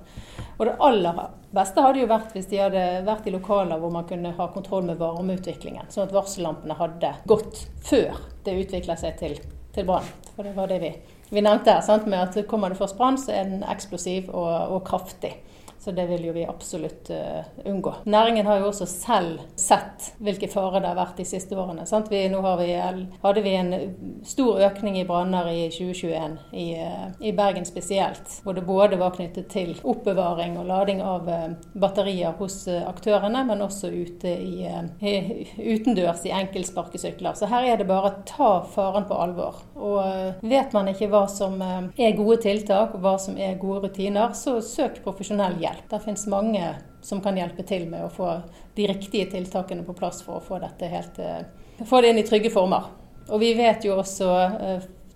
Og 0.59 0.65
det 0.67 0.75
aller 0.85 1.21
beste 1.57 1.81
hadde 1.81 2.03
jo 2.03 2.09
vært 2.11 2.35
hvis 2.35 2.51
de 2.51 2.59
hadde 2.61 2.83
vært 3.07 3.25
i 3.25 3.33
lokaler 3.33 3.81
hvor 3.81 3.93
man 3.93 4.05
kunne 4.09 4.35
ha 4.37 4.47
kontroll 4.53 4.85
med 4.85 5.01
varmeutviklingen, 5.01 5.89
sånn 5.89 6.05
at 6.05 6.13
varsellampene 6.13 6.77
hadde 6.77 7.15
gått 7.29 7.63
før 7.89 8.21
det 8.45 8.59
utvikla 8.61 8.97
seg 9.01 9.17
til, 9.17 9.41
til 9.73 9.89
brann. 9.89 10.05
For 10.35 10.45
det 10.45 10.53
var 10.57 10.69
det 10.69 10.79
vi 10.85 10.93
vi 11.31 11.43
nevnte 11.43 11.71
her, 11.71 11.83
sant, 11.85 12.07
med 12.11 12.19
at 12.19 12.47
kommer 12.49 12.69
det 12.71 12.79
først 12.79 12.97
brann, 12.99 13.17
så 13.19 13.31
er 13.35 13.47
den 13.47 13.63
eksplosiv 13.71 14.29
og, 14.29 14.75
og 14.75 14.83
kraftig. 14.87 15.33
Så 15.83 15.91
det 15.91 16.05
vil 16.05 16.25
jo 16.27 16.33
vi 16.33 16.43
absolutt 16.45 17.09
uh, 17.09 17.41
unngå. 17.65 17.93
Næringen 18.03 18.45
har 18.45 18.59
jo 18.59 18.67
også 18.69 18.85
selv 18.85 19.39
sett 19.57 20.11
hvilke 20.21 20.45
farer 20.51 20.83
det 20.83 20.91
har 20.91 20.97
vært 20.99 21.17
de 21.17 21.25
siste 21.25 21.57
årene. 21.57 21.87
Vi, 22.11 22.19
nå 22.29 22.41
vi, 22.59 22.67
hadde 23.23 23.41
vi 23.41 23.53
en 23.57 23.71
stor 24.21 24.61
økning 24.67 24.99
i 24.99 25.05
branner 25.09 25.49
i 25.49 25.63
2021, 25.73 26.35
i, 26.53 26.65
uh, 26.77 27.07
i, 27.17 27.31
Bergen 27.33 27.65
spesielt. 27.65 28.35
Hvor 28.43 28.53
det 28.53 28.65
både 28.67 28.99
var 29.01 29.15
knyttet 29.15 29.49
til 29.49 29.73
oppbevaring 29.81 30.59
og 30.61 30.69
lading 30.69 31.01
av 31.01 31.25
uh, 31.25 31.47
batterier 31.73 32.37
hos 32.37 32.59
aktørene, 32.69 33.41
men 33.49 33.65
også 33.65 33.89
ute 33.89 34.35
i, 34.37 34.69
utendørs 35.57 36.27
i 36.29 36.35
enkeltsparkesykler. 36.43 37.33
Så 37.33 37.49
her 37.49 37.71
er 37.71 37.81
det 37.81 37.89
bare 37.89 38.11
å 38.11 38.21
ta 38.29 38.51
faren 38.69 39.09
på 39.09 39.17
alvor. 39.17 39.63
Og 39.81 40.45
vet 40.45 40.77
man 40.77 40.93
ikke 40.93 41.09
hva 41.09 41.25
som 41.25 41.57
er 41.65 42.17
gode 42.21 42.37
tiltak, 42.45 42.93
og 42.93 43.01
hva 43.01 43.17
som 43.17 43.41
er 43.41 43.57
gode 43.57 43.87
rutiner, 43.87 44.37
så 44.37 44.59
søk 44.61 45.01
profesjonell 45.01 45.57
hjelp. 45.57 45.70
Det 45.89 45.99
finnes 46.03 46.27
mange 46.31 46.73
som 47.01 47.21
kan 47.23 47.37
hjelpe 47.37 47.65
til 47.67 47.87
med 47.89 48.05
å 48.05 48.13
få 48.13 48.31
de 48.75 48.87
riktige 48.91 49.29
tiltakene 49.31 49.85
på 49.87 49.95
plass 49.97 50.21
for 50.25 50.39
å 50.39 50.45
få 50.45 50.61
dette 50.63 50.89
helt 50.91 51.21
Få 51.89 52.01
det 52.03 52.11
inn 52.11 52.19
i 52.21 52.25
trygge 52.27 52.51
former. 52.53 52.91
Og 53.31 53.39
vi 53.41 53.55
vet 53.57 53.85
jo 53.87 53.95
også 53.97 54.27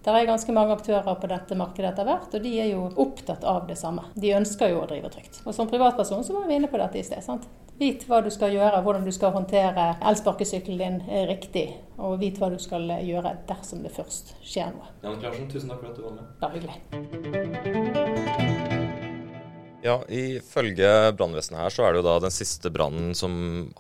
det 0.06 0.14
er 0.14 0.28
ganske 0.30 0.54
mange 0.54 0.74
aktører 0.76 1.16
på 1.18 1.28
dette 1.30 1.56
markedet 1.58 1.88
etter 1.90 2.06
hvert, 2.06 2.34
og 2.38 2.44
de 2.44 2.52
er 2.62 2.68
jo 2.70 2.84
opptatt 3.02 3.42
av 3.50 3.64
det 3.66 3.74
samme. 3.80 4.04
De 4.14 4.36
ønsker 4.38 4.70
jo 4.70 4.84
å 4.84 4.88
drive 4.90 5.10
trygt. 5.10 5.40
Og 5.46 5.56
som 5.58 5.70
privatperson 5.70 6.22
så 6.26 6.36
var 6.36 6.46
vi 6.46 6.60
inne 6.60 6.70
på 6.70 6.78
dette 6.78 7.00
i 7.02 7.06
sted. 7.06 7.24
sant? 7.26 7.48
Vit 7.80 8.06
hva 8.08 8.22
du 8.22 8.30
skal 8.30 8.54
gjøre, 8.54 8.84
hvordan 8.86 9.04
du 9.04 9.12
skal 9.12 9.34
håndtere 9.34 9.96
elsparkesykkelen 10.06 11.02
din 11.02 11.26
riktig. 11.28 11.68
Og 11.98 12.20
vit 12.22 12.38
hva 12.38 12.54
du 12.54 12.60
skal 12.62 12.86
gjøre 13.02 13.34
dersom 13.50 13.82
det 13.84 13.92
først 13.98 14.36
skjer 14.46 14.78
noe. 14.78 14.94
Jan 15.04 15.18
Klarsen, 15.20 15.50
tusen 15.50 15.74
takk 15.74 15.82
for 15.82 15.90
at 15.90 15.98
du 15.98 16.06
var 16.06 16.14
med. 16.22 16.26
Bare 16.40 16.54
hyggelig. 16.60 16.78
Ja, 19.86 20.00
Ifølge 20.10 20.90
brannvesenet 21.14 21.60
her 21.62 21.74
så 21.74 21.86
er 21.86 21.94
det 21.94 22.02
jo 22.02 22.08
da 22.08 22.16
den 22.24 22.34
siste 22.34 22.72
brannen 22.74 23.14
som 23.18 23.36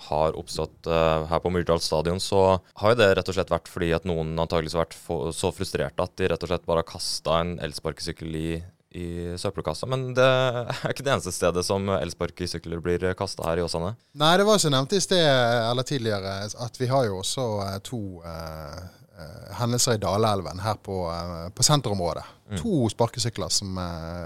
har 0.07 0.38
oppstått 0.38 0.85
uh, 0.85 1.25
her 1.31 1.41
på 1.41 1.50
Myrdal 1.50 1.81
stadion. 1.81 2.21
Så 2.21 2.41
har 2.77 2.93
jo 2.93 3.00
det 3.00 3.07
rett 3.17 3.31
og 3.31 3.38
slett 3.38 3.53
vært 3.53 3.71
fordi 3.71 3.89
at 3.95 4.05
noen 4.05 4.35
antakeligvis 4.38 4.77
har 4.77 4.85
vært 4.85 5.33
så 5.33 5.50
frustrerte 5.55 6.05
at 6.05 6.13
de 6.19 6.29
rett 6.29 6.45
og 6.45 6.51
slett 6.51 6.67
bare 6.69 6.83
har 6.83 6.91
kasta 6.91 7.39
en 7.41 7.55
elsparkesykkel 7.65 8.38
i, 8.38 8.51
i 9.01 9.07
søppelkassa. 9.41 9.89
Men 9.89 10.12
det 10.17 10.27
er 10.27 10.93
ikke 10.93 11.07
det 11.07 11.15
eneste 11.15 11.33
stedet 11.33 11.65
som 11.65 11.89
elsparkesykler 11.97 12.83
blir 12.85 13.07
kasta 13.17 13.47
her 13.50 13.63
i 13.63 13.65
Åsane. 13.65 13.95
Nei, 14.13 14.35
det 14.38 14.45
var 14.45 14.62
som 14.62 14.69
så 14.69 14.75
nevnt 14.75 14.93
i 14.93 15.01
sted, 15.01 15.25
eller 15.71 15.89
tidligere, 15.89 16.35
at 16.67 16.77
vi 16.81 16.91
har 16.91 17.09
jo 17.09 17.24
også 17.24 17.47
uh, 17.63 17.79
to 17.81 18.03
uh, 18.21 18.77
hendelser 19.57 19.97
i 19.97 20.03
Daleelven 20.05 20.62
her 20.62 20.77
på, 20.85 21.01
på 21.55 21.65
senterområdet. 21.65 22.27
Mm. 22.51 22.59
To 22.62 22.85
sparkesykler 22.93 23.50
som 23.50 23.74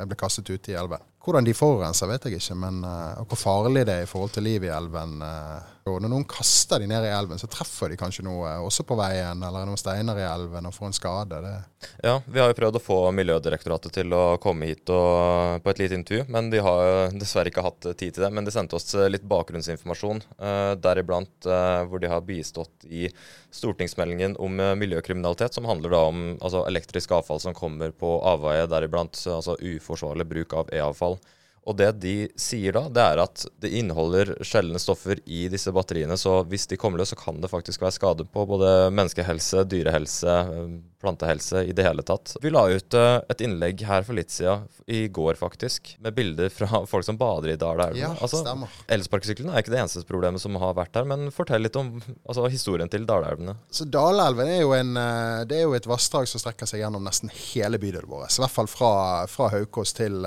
ble 0.10 0.18
kastet 0.20 0.50
ute 0.50 0.74
i 0.74 0.76
elven. 0.76 1.08
Hvordan 1.30 1.46
de 1.46 1.54
forurenser, 1.54 2.08
vet 2.10 2.24
jeg 2.26 2.40
ikke, 2.40 2.56
men 2.58 2.80
uh, 2.82 3.20
hvor 3.30 3.38
farlig 3.38 3.84
det 3.86 4.00
er 4.00 4.08
i 4.08 4.10
forhold 4.10 4.32
til 4.34 4.48
livet 4.48 4.66
i 4.66 4.74
elven. 4.74 5.20
Uh, 5.22 5.76
når 5.90 6.10
noen 6.10 6.26
kaster 6.30 6.82
de 6.82 6.88
ned 6.90 7.06
i 7.06 7.12
elven, 7.14 7.38
så 7.38 7.46
treffer 7.50 7.92
de 7.92 7.98
kanskje 8.02 8.26
noe 8.26 8.48
uh, 8.50 8.64
også 8.66 8.82
på 8.90 8.98
veien, 8.98 9.38
eller 9.46 9.68
noen 9.70 9.78
steiner 9.78 10.18
i 10.18 10.26
elven 10.26 10.66
og 10.66 10.74
får 10.74 10.88
en 10.88 10.98
skade. 10.98 11.42
Det. 11.46 11.52
Ja, 12.02 12.16
vi 12.26 12.42
har 12.42 12.50
jo 12.50 12.56
prøvd 12.58 12.80
å 12.80 12.82
få 12.82 12.98
Miljødirektoratet 13.14 13.94
til 14.00 14.16
å 14.18 14.24
komme 14.42 14.72
hit 14.72 14.90
og, 14.90 15.62
på 15.62 15.70
et 15.70 15.84
lite 15.84 16.00
intervju, 16.00 16.26
men 16.34 16.50
de 16.50 16.64
har 16.66 17.14
dessverre 17.22 17.54
ikke 17.54 17.68
hatt 17.68 17.92
tid 17.92 18.18
til 18.18 18.26
det. 18.26 18.32
Men 18.34 18.50
de 18.50 18.56
sendte 18.56 18.80
oss 18.80 18.90
litt 19.14 19.30
bakgrunnsinformasjon, 19.30 20.24
deriblant 20.82 21.46
hvor 21.90 22.02
de 22.02 22.10
har 22.10 22.26
bistått 22.26 22.90
i 22.90 23.06
stortingsmeldingen 23.54 24.40
om 24.42 24.58
miljøkriminalitet, 24.82 25.54
som 25.58 25.70
handler 25.70 25.94
da 25.94 26.02
om 26.10 26.26
altså, 26.38 26.66
elektrisk 26.70 27.14
avfall 27.20 27.42
som 27.46 27.58
kommer 27.58 27.94
på 27.94 28.16
avveie, 28.34 28.66
deriblant 28.70 29.22
altså, 29.30 29.60
uforsvarlig 29.62 30.26
bruk 30.30 30.58
av 30.64 30.74
e-avfall. 30.74 31.19
Og 31.70 31.78
det 31.78 31.92
de 32.02 32.16
sier 32.40 32.74
da, 32.74 32.88
det 32.90 33.04
er 33.04 33.22
at 33.22 33.46
det 33.62 33.70
inneholder 33.78 34.34
sjeldne 34.46 34.82
stoffer 34.82 35.22
i 35.30 35.44
disse 35.54 35.70
batteriene. 35.76 36.18
Så 36.18 36.40
hvis 36.50 36.66
de 36.70 36.80
kommer 36.82 37.02
løs, 37.02 37.14
så 37.14 37.20
kan 37.20 37.38
det 37.42 37.52
faktisk 37.52 37.84
være 37.84 37.94
skade 37.94 38.26
på 38.26 38.46
både 38.50 38.90
menneskehelse, 38.96 39.68
dyrehelse, 39.70 40.38
plantehelse 41.00 41.64
i 41.70 41.76
det 41.76 41.86
hele 41.86 42.04
tatt. 42.06 42.36
Vi 42.42 42.52
la 42.52 42.66
ut 42.74 42.96
et 42.98 43.44
innlegg 43.46 43.84
her 43.88 44.04
for 44.08 44.18
litt 44.18 44.34
siden, 44.34 44.66
i 44.90 45.06
går 45.14 45.38
faktisk, 45.40 45.94
med 46.02 46.18
bilder 46.18 46.50
fra 46.54 46.82
folk 46.92 47.06
som 47.06 47.20
bader 47.20 47.54
i 47.54 47.60
Dalelven. 47.60 48.02
Ja, 48.02 48.12
altså. 48.18 48.42
Elsparkesyklene 48.90 49.54
er 49.54 49.64
ikke 49.64 49.76
det 49.76 49.84
eneste 49.84 50.04
problemet 50.10 50.42
som 50.42 50.58
har 50.60 50.74
vært 50.78 50.96
der, 50.98 51.08
men 51.10 51.30
fortell 51.36 51.64
litt 51.64 51.78
om 51.80 51.96
altså, 52.02 52.48
historien 52.50 52.90
til 52.92 53.06
Dalaelvene. 53.10 53.56
Så 53.72 53.86
Dalaelven 53.86 54.50
er 54.50 54.64
jo, 54.64 54.74
en, 54.76 54.98
det 55.50 55.62
er 55.62 55.68
jo 55.68 55.78
et 55.78 55.88
vassdrag 55.90 56.28
som 56.32 56.42
strekker 56.42 56.70
seg 56.70 56.84
gjennom 56.84 57.06
nesten 57.06 57.32
hele 57.54 57.80
bydelen 57.82 58.10
vår. 58.10 58.26
I 58.26 58.44
hvert 58.44 58.58
fall 58.58 58.72
fra, 58.72 58.92
fra 59.30 59.52
Haukås 59.54 59.94
til, 59.98 60.26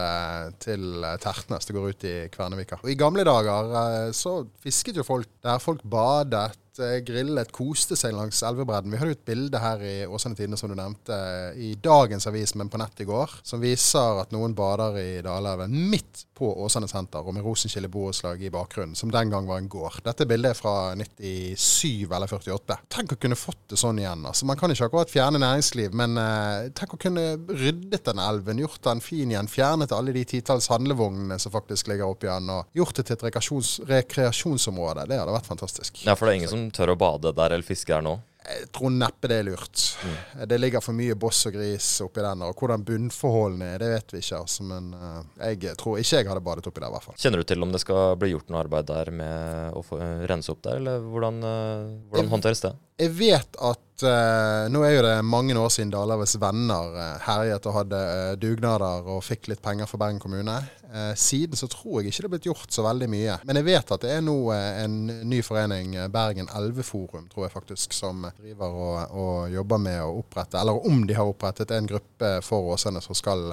til 0.63 1.05
Tertnes. 1.33 1.67
Det 1.67 1.77
går 1.77 1.95
ut 1.95 2.05
i 2.09 2.15
Kvernevika. 2.33 2.79
Og 2.83 2.93
I 2.93 2.99
gamle 3.01 3.25
dager 3.27 4.13
så 4.17 4.43
fisket 4.63 5.01
jo 5.01 5.07
folk 5.07 5.29
der. 5.45 5.63
Folk 5.63 5.83
badet. 5.85 6.53
Eh, 6.81 6.99
grillet, 7.05 7.53
koste 7.53 7.97
seg 7.99 8.15
langs 8.17 8.43
elvebredden. 8.47 8.93
Vi 8.93 9.01
hadde 9.01 9.13
jo 9.13 9.19
et 9.19 9.27
bilde 9.29 9.61
her 9.61 9.83
i 9.85 9.95
Åsane 10.07 10.39
Tidende 10.39 10.59
som 10.61 10.71
du 10.73 10.77
nevnte, 10.79 11.17
i 11.57 11.75
dagens 11.83 12.27
avis, 12.31 12.55
men 12.57 12.71
på 12.73 12.81
nett 12.81 13.03
i 13.05 13.09
går, 13.09 13.39
som 13.45 13.63
viser 13.63 14.23
at 14.23 14.33
noen 14.33 14.55
bader 14.57 14.99
i 15.03 15.09
Dalelven 15.25 15.75
midt 15.93 16.27
på 16.43 16.49
Åsane 16.65 16.89
senter, 16.91 17.23
og 17.23 17.37
med 17.37 17.45
Rosenkilde 17.47 17.91
borettslag 17.93 18.41
i 18.43 18.51
bakgrunnen, 18.53 18.97
som 18.99 19.13
den 19.13 19.31
gang 19.31 19.47
var 19.47 19.61
en 19.61 19.69
gård. 19.71 20.01
Dette 20.07 20.27
bildet 20.27 20.55
er 20.55 20.59
fra 20.59 20.75
97 20.99 22.09
eller 22.09 22.31
48. 22.31 22.79
Tenk 22.93 23.15
å 23.15 23.21
kunne 23.23 23.39
fått 23.39 23.63
det 23.71 23.79
sånn 23.81 24.01
igjen. 24.03 24.25
altså. 24.27 24.49
Man 24.49 24.59
kan 24.59 24.73
ikke 24.73 24.89
akkurat 24.89 25.13
fjerne 25.13 25.43
næringsliv, 25.43 25.95
men 25.99 26.19
eh, 26.21 26.71
tenk 26.75 26.97
å 26.97 27.01
kunne 27.03 27.27
ryddet 27.53 28.07
den 28.09 28.23
elven, 28.23 28.63
gjort 28.65 28.83
den 28.89 29.03
fin 29.05 29.31
igjen, 29.31 29.51
fjernet 29.51 29.95
alle 29.95 30.15
de 30.17 30.25
titalls 30.29 30.71
handlevognene 30.73 31.39
som 31.43 31.55
faktisk 31.55 31.93
ligger 31.93 32.11
oppi 32.11 32.31
den, 32.31 32.51
og 32.51 32.81
gjort 32.81 32.99
det 32.99 33.07
til 33.09 33.19
et 33.19 33.39
rekreasjonsområde. 33.93 35.07
Det 35.11 35.21
hadde 35.21 35.37
vært 35.37 35.51
fantastisk. 35.51 36.03
Ja, 36.07 36.17
for 36.17 36.27
det 36.27 36.35
er 36.35 36.41
ingen 36.43 36.53
som 36.53 36.62
tør 36.71 36.95
å 36.95 37.01
bade 37.01 37.33
der 37.35 37.57
eller 37.57 37.67
fiske 37.67 37.93
der 37.95 38.05
nå? 38.05 38.19
Jeg 38.43 38.73
tror 38.75 38.91
neppe 38.91 39.29
det 39.31 39.37
er 39.39 39.45
lurt. 39.47 39.83
Mm. 40.03 40.47
Det 40.51 40.57
ligger 40.59 40.83
for 40.83 40.99
mye 40.99 41.15
boss 41.15 41.45
og 41.47 41.55
gris 41.55 41.89
oppi 42.03 42.25
den. 42.25 42.43
Og 42.43 42.59
hvordan 42.59 42.83
bunnforholdene 42.87 43.69
er, 43.71 43.83
det 43.83 43.91
vet 43.93 44.15
vi 44.17 44.23
ikke. 44.25 44.41
Altså, 44.43 44.67
men 44.67 44.89
uh, 44.99 45.21
jeg 45.39 45.77
tror 45.79 46.01
ikke 46.01 46.19
jeg 46.19 46.29
hadde 46.31 46.43
badet 46.43 46.67
oppi 46.67 46.83
der, 46.83 46.91
i 46.91 46.97
hvert 46.97 47.07
fall. 47.07 47.19
Kjenner 47.23 47.43
du 47.43 47.47
til 47.47 47.63
om 47.63 47.75
det 47.75 47.83
skal 47.85 48.17
bli 48.19 48.33
gjort 48.33 48.51
noe 48.51 48.65
arbeid 48.65 48.89
der 48.91 49.13
med 49.15 49.79
å 49.79 49.85
få, 49.87 50.01
uh, 50.03 50.25
rense 50.31 50.51
opp 50.51 50.65
der, 50.67 50.81
eller 50.83 51.07
hvordan, 51.07 51.39
uh, 51.47 51.93
hvordan 52.11 52.33
håndteres 52.35 52.65
det? 52.67 52.75
Jeg 53.03 53.11
vet 53.19 53.57
at 53.59 54.05
uh, 54.07 54.69
nå 54.71 54.83
er 54.87 54.93
jo 54.95 55.03
det 55.03 55.15
mange 55.27 55.57
år 55.59 55.71
siden 55.73 55.91
Dalavs 55.91 56.37
venner 56.39 56.95
uh, 56.95 57.25
herjet 57.27 57.67
og 57.67 57.81
hadde 57.81 57.99
uh, 57.99 58.35
dugnader 58.39 59.09
og 59.11 59.25
fikk 59.27 59.49
litt 59.51 59.63
penger 59.65 59.91
for 59.91 59.99
Bergen 60.03 60.23
kommune. 60.23 60.61
siden 61.17 61.57
så 61.57 61.65
tror 61.73 62.03
jeg 62.03 62.11
ikke 62.11 62.21
det 62.21 62.27
er 62.27 62.33
blitt 62.35 62.47
gjort 62.51 62.75
så 62.75 62.83
veldig 62.85 63.07
mye. 63.09 63.39
Men 63.49 63.57
jeg 63.57 63.65
vet 63.65 63.93
at 63.95 64.03
det 64.05 64.11
er 64.13 64.21
nå 64.21 64.35
en 64.53 64.97
ny 65.25 65.39
forening, 65.41 65.95
Bergen 66.13 66.51
Elveforum, 66.53 67.31
tror 67.33 67.47
jeg 67.47 67.55
faktisk, 67.55 67.95
som 67.97 68.27
driver 68.37 68.75
og, 68.77 69.15
og, 69.17 69.39
jobber 69.55 69.81
med 69.81 70.03
å 70.05 70.19
opprette, 70.19 70.61
eller 70.61 70.85
om 70.91 71.07
de 71.09 71.17
har 71.17 71.31
opprettet 71.31 71.73
en 71.73 71.89
gruppe 71.89 72.35
for 72.45 72.75
Åsane 72.75 73.01
som 73.01 73.17
skal 73.17 73.47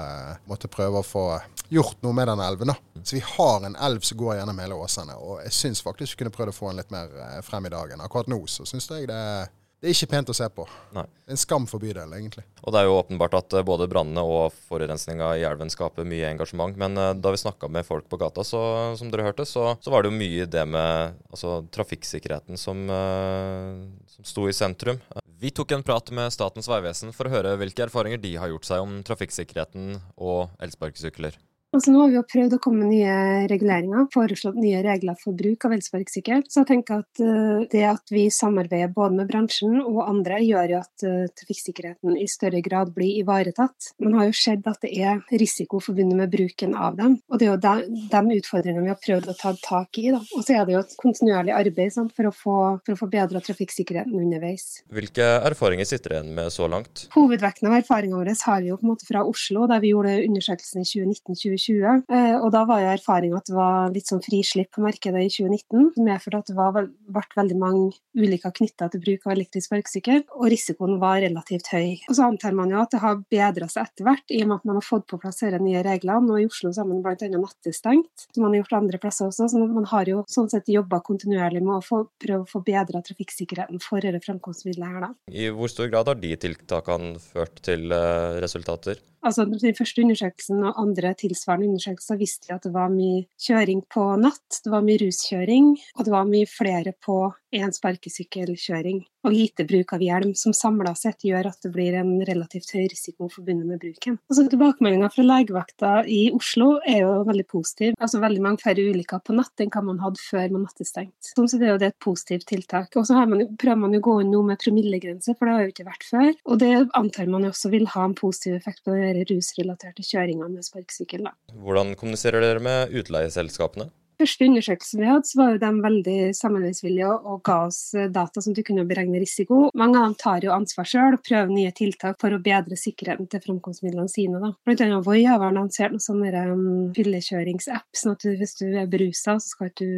måtte 0.52 0.68
prøve 0.68 1.00
å 1.00 1.08
få 1.08 1.26
gjort 1.72 2.04
noe 2.04 2.18
med 2.18 2.28
denne 2.28 2.50
elven. 2.52 2.74
da. 2.74 2.76
Så 3.06 3.16
vi 3.16 3.24
har 3.24 3.64
en 3.64 3.80
elv 3.88 4.04
som 4.04 4.20
går 4.20 4.42
gjennom 4.42 4.60
hele 4.60 4.76
Åsane, 4.84 5.16
og 5.16 5.40
jeg 5.46 5.56
syns 5.56 5.84
faktisk 5.86 6.18
vi 6.18 6.26
kunne 6.26 6.36
prøvd 6.36 6.52
å 6.52 6.58
få 6.60 6.74
den 6.74 6.84
litt 6.84 6.92
mer 6.92 7.40
frem 7.48 7.70
i 7.70 7.72
dagen. 7.72 8.04
Akkurat 8.04 8.28
nå 8.28 8.42
så 8.52 8.68
syns 8.68 8.92
jeg 8.92 9.08
det 9.08 9.16
er 9.16 9.39
det 9.80 9.88
er 9.88 9.96
ikke 9.96 10.10
pent 10.12 10.30
å 10.32 10.34
se 10.36 10.44
på. 10.52 10.66
Nei. 10.92 11.06
Det 11.08 11.32
er 11.32 11.38
en 11.38 11.40
skam 11.40 11.66
for 11.70 11.80
bydelen, 11.80 12.12
egentlig. 12.18 12.44
Og 12.68 12.74
Det 12.76 12.82
er 12.82 12.90
jo 12.90 12.98
åpenbart 12.98 13.38
at 13.40 13.56
eh, 13.56 13.64
både 13.64 13.88
brannene 13.88 14.26
og 14.28 14.52
forurensninga 14.68 15.30
i 15.40 15.46
elven 15.48 15.72
skaper 15.72 16.08
mye 16.08 16.34
engasjement. 16.34 16.76
Men 16.82 17.00
uh, 17.00 17.14
da 17.16 17.32
vi 17.32 17.40
snakka 17.40 17.70
med 17.72 17.88
folk 17.88 18.10
på 18.12 18.20
gata, 18.20 18.44
så, 18.44 18.60
som 19.00 19.08
dere 19.08 19.30
hørte, 19.30 19.48
så, 19.48 19.72
så, 19.80 19.94
var 19.94 20.04
det 20.04 20.12
jo 20.12 20.20
mye 20.20 20.50
det 20.52 20.66
med 20.68 21.16
altså, 21.32 21.62
trafikksikkerheten 21.72 22.60
som, 22.60 22.84
uh, 22.92 24.04
som 24.12 24.28
sto 24.28 24.50
i 24.52 24.58
sentrum. 24.58 25.00
Vi 25.40 25.54
tok 25.56 25.72
en 25.72 25.86
prat 25.88 26.12
med 26.12 26.36
Statens 26.36 26.68
vegvesen 26.68 27.16
for 27.16 27.30
å 27.30 27.38
høre 27.38 27.56
hvilke 27.62 27.88
erfaringer 27.88 28.20
de 28.20 28.36
har 28.36 28.52
gjort 28.52 28.68
seg 28.68 28.84
om 28.84 29.00
trafikksikkerheten 29.08 29.96
og 30.20 30.50
elsparkesykler. 30.60 31.40
Altså, 31.70 31.92
nå 31.94 32.00
har 32.02 32.10
vi 32.10 32.18
jo 32.18 32.24
prøvd 32.26 32.54
å 32.56 32.60
komme 32.64 32.82
med 32.82 32.96
nye 32.96 33.48
reguleringer, 33.50 34.08
foreslått 34.10 34.58
nye 34.58 34.80
regler 34.82 35.18
for 35.22 35.38
bruk 35.38 35.68
av 35.68 35.76
elsparkesykkel. 35.76 36.42
Så 36.50 36.64
jeg 36.64 36.70
tenker 36.72 37.04
at 37.04 37.22
uh, 37.22 37.62
det 37.70 37.84
at 37.86 38.10
vi 38.10 38.24
samarbeider 38.34 38.90
både 38.96 39.20
med 39.20 39.30
bransjen 39.30 39.76
og 39.84 40.00
andre, 40.08 40.40
gjør 40.42 40.74
jo 40.74 40.80
at 40.80 41.06
uh, 41.06 41.28
trafikksikkerheten 41.38 42.18
i 42.18 42.26
større 42.32 42.64
grad 42.66 42.90
blir 42.96 43.20
ivaretatt. 43.22 43.92
Man 44.02 44.18
har 44.18 44.32
jo 44.32 44.38
sett 44.40 44.66
at 44.70 44.82
det 44.82 44.96
er 44.98 45.22
risiko 45.30 45.78
forbundet 45.84 46.18
med 46.18 46.34
bruken 46.34 46.74
av 46.74 46.98
dem. 46.98 47.20
Og 47.30 47.38
det 47.38 47.46
er 47.46 47.54
jo 47.54 47.62
de, 47.62 48.02
de 48.16 48.40
utfordringene 48.40 48.88
vi 48.88 48.94
har 48.96 49.02
prøvd 49.06 49.30
å 49.30 49.38
ta 49.38 49.54
tak 49.62 50.02
i. 50.02 50.08
Da. 50.16 50.24
Og 50.40 50.48
så 50.48 50.58
er 50.58 50.66
det 50.66 50.74
jo 50.74 50.82
et 50.82 50.98
kontinuerlig 51.04 51.54
arbeid 51.54 51.94
sant, 51.94 52.16
for 52.18 52.32
å 52.32 52.34
få, 52.34 52.58
for 52.82 52.96
å 52.98 53.02
få 53.04 53.12
bedra 53.14 53.44
trafikksikkerheten 53.46 54.18
underveis. 54.18 54.80
Hvilke 54.90 55.30
erfaringer 55.52 55.86
sitter 55.86 56.18
igjen 56.18 56.34
med 56.34 56.50
så 56.56 56.66
langt? 56.72 57.06
Hovedvekten 57.14 57.70
av 57.70 57.78
erfaringene 57.78 58.24
våre 58.24 58.38
har 58.42 58.66
vi 58.66 58.74
jo 58.74 58.82
på 58.82 58.90
en 58.90 58.94
måte 58.96 59.06
fra 59.06 59.22
Oslo, 59.30 59.70
der 59.70 59.86
vi 59.86 59.94
gjorde 59.94 60.18
undersøkelsen 60.26 60.82
i 60.82 60.90
2019-2020. 60.96 61.59
2020. 61.59 61.59
Eh, 61.60 62.36
og 62.38 62.52
da 62.54 62.64
var 62.70 62.84
jo 62.84 62.92
erfaringa 62.94 63.40
at 63.42 63.50
det 63.50 63.58
var 63.58 63.94
litt 63.96 64.10
sånn 64.10 64.24
frislipp 64.24 64.72
på 64.76 64.84
markedet 64.86 65.26
i 65.26 65.32
2019, 65.34 65.90
som 65.96 66.08
medførte 66.08 66.44
at 66.44 66.52
det 66.52 66.58
var, 66.60 66.90
ble 67.10 67.26
veldig 67.40 67.60
mange 67.60 67.90
ulykker 68.18 68.56
knytta 68.62 68.90
til 68.94 69.04
bruk 69.04 69.28
av 69.28 69.36
elektrisk 69.36 69.70
sparkesykkel, 69.70 70.24
og 70.38 70.48
risikoen 70.54 71.00
var 71.02 71.24
relativt 71.26 71.72
høy. 71.74 71.98
Og 72.10 72.18
så 72.18 72.30
antar 72.30 72.56
man 72.58 72.72
jo 72.74 72.82
at 72.84 72.94
det 72.94 73.04
har 73.04 73.20
bedra 73.32 73.70
seg 73.72 73.90
etter 73.90 74.08
hvert, 74.08 74.26
i 74.30 74.44
og 74.44 74.52
med 74.52 74.60
at 74.60 74.70
man 74.70 74.80
har 74.80 74.86
fått 74.86 75.08
på 75.10 75.20
plass 75.22 75.40
disse 75.40 75.60
nye 75.64 75.84
reglene, 75.86 76.28
Nå 76.30 76.40
i 76.42 76.48
Oslo 76.50 76.72
så 76.74 76.84
har 76.84 76.90
man 76.90 77.02
bl.a. 77.04 77.30
nattestengt, 77.40 78.28
som 78.34 78.44
man 78.44 78.54
har 78.54 78.64
gjort 78.64 78.78
andre 78.80 79.00
plasser 79.02 79.30
også. 79.30 79.48
Så 79.52 79.62
man 79.62 79.88
har 79.90 80.10
jo 80.10 80.24
sånn 80.30 80.50
sett 80.52 80.70
jobba 80.72 81.02
kontinuerlig 81.06 81.62
med 81.64 81.78
å 81.78 81.84
få, 81.86 82.04
prøve 82.22 82.46
å 82.46 82.50
få 82.50 82.64
bedra 82.66 83.02
trafikksikkerheten 83.06 83.82
for 83.84 84.04
dette 84.04 84.22
framkomstmiddelet 84.26 84.96
her, 84.96 85.08
da. 85.08 85.14
I 85.32 85.50
hvor 85.56 85.72
stor 85.72 85.92
grad 85.92 86.12
har 86.12 86.20
de 86.20 86.34
tiltakene 86.40 87.16
ført 87.24 87.62
til 87.66 87.90
uh, 87.94 88.38
resultater? 88.44 89.00
Altså, 89.26 89.44
Den 89.46 89.76
første 89.76 90.04
undersøkelsen 90.06 90.62
og 90.64 90.78
andre 90.80 91.12
tilsvarende 91.20 91.49
undersøkelser 91.58 92.20
viste 92.20 92.54
at 92.54 92.68
det 92.68 92.74
var 92.76 92.92
mye 92.94 93.26
kjøring 93.42 93.82
på 93.90 94.06
natt, 94.22 94.62
det 94.64 94.74
var 94.74 94.86
mye 94.86 95.02
ruskjøring, 95.02 95.72
og 95.98 96.06
det 96.06 96.14
var 96.14 96.30
mye 96.30 96.50
flere 96.50 96.94
på 97.06 97.18
én 97.56 97.74
sparkesykkelkjøring 97.74 99.02
og 99.26 99.34
lite 99.34 99.66
bruk 99.68 99.94
av 99.96 100.04
hjelm, 100.04 100.34
som 100.38 100.56
samla 100.56 100.94
sett 100.98 101.26
gjør 101.28 101.50
at 101.52 101.60
det 101.66 101.72
blir 101.74 101.98
en 102.00 102.14
relativt 102.28 102.72
høy 102.76 102.86
risiko 102.92 103.30
forbundet 103.32 103.68
med 103.68 103.82
bruken. 103.82 104.18
Altså, 104.30 104.46
Tilbakemeldinga 104.50 105.10
fra 105.14 105.26
legevakta 105.26 105.92
i 106.08 106.22
Oslo 106.36 106.70
er 106.88 107.04
jo 107.04 107.12
veldig 107.28 107.48
positiv. 107.50 107.98
Altså 108.00 108.22
Veldig 108.24 108.44
mange 108.44 108.62
færre 108.64 108.84
ulykker 108.92 109.22
på 109.26 109.36
natt 109.38 109.64
enn 109.64 109.72
hva 109.74 109.84
man 109.86 110.02
hadde 110.04 110.22
før 110.22 110.56
man 110.56 110.66
nattestengt. 110.68 111.32
Så 111.34 111.46
det 111.58 111.68
er 111.68 111.74
jo 111.74 111.82
det 111.82 111.92
et 111.94 112.00
positivt 112.04 112.48
tiltak. 112.52 112.96
Og 113.00 113.08
så 113.08 113.18
prøver 113.60 113.82
man 113.84 113.96
jo 113.96 114.02
å 114.02 114.08
gå 114.10 114.16
inn 114.24 114.34
nå 114.34 114.44
med 114.48 114.60
promillegrense, 114.62 115.36
for 115.38 115.48
det 115.48 115.56
har 115.56 115.66
jo 115.66 115.74
ikke 115.74 115.88
vært 115.88 116.08
før. 116.08 116.32
Og 116.50 116.60
det 116.64 116.74
antar 117.00 117.32
man 117.32 117.48
jo 117.48 117.54
også 117.54 117.72
vil 117.74 117.88
ha 117.96 118.06
en 118.08 118.18
positiv 118.18 118.58
effekt 118.60 118.84
på 118.86 118.96
de 118.96 119.24
rusrelaterte 119.30 120.06
kjøringene 120.06 120.52
med 120.54 120.68
sparkesykkel. 120.68 121.30
Hvordan 121.64 121.96
kommuniserer 122.00 122.44
dere 122.44 122.64
med 122.64 122.96
utleieselskapene? 123.00 123.90
Første 124.20 124.48
undersøkelsen 124.50 125.02
vi 125.02 125.10
hadde, 125.10 125.28
så 125.30 125.40
var 125.40 125.54
jo 125.54 125.62
de 125.64 125.70
veldig 125.86 126.18
samarbeidsvillige 126.38 127.10
og, 127.10 127.40
ga 127.48 127.58
oss 127.68 127.80
eh, 127.98 128.10
data 128.14 128.44
som 128.44 128.56
du 128.56 128.62
kunne 128.68 128.86
beregne 128.90 129.22
risiko. 129.22 129.70
Mange 129.80 130.00
av 130.00 130.10
dem 130.10 130.18
tar 130.20 130.46
jo 130.46 130.54
ansvar 130.56 130.88
sjøl 130.90 131.18
og 131.18 131.24
prøver 131.26 131.52
nye 131.54 131.74
tiltak 131.76 132.20
for 132.22 132.36
å 132.36 132.42
bedre 132.44 132.78
sikkerheten 132.80 133.30
til 133.32 133.44
framkomstmidlene 133.46 134.12
sine. 134.12 134.42
Da. 134.44 134.52
Blant 134.68 134.84
annet 134.86 135.08
Voi 135.08 135.22
har 135.28 135.56
lansert 135.56 135.96
noen 135.96 136.04
sånne 136.04 136.46
um, 136.52 136.66
fyllekjøringsapp, 136.98 137.88
sånn 137.96 138.18
at 138.18 138.28
hvis 138.42 138.58
du 138.60 138.66
er 138.70 138.90
berusa, 138.92 139.38
så 139.40 139.54
skal 139.56 139.72
du 139.80 139.90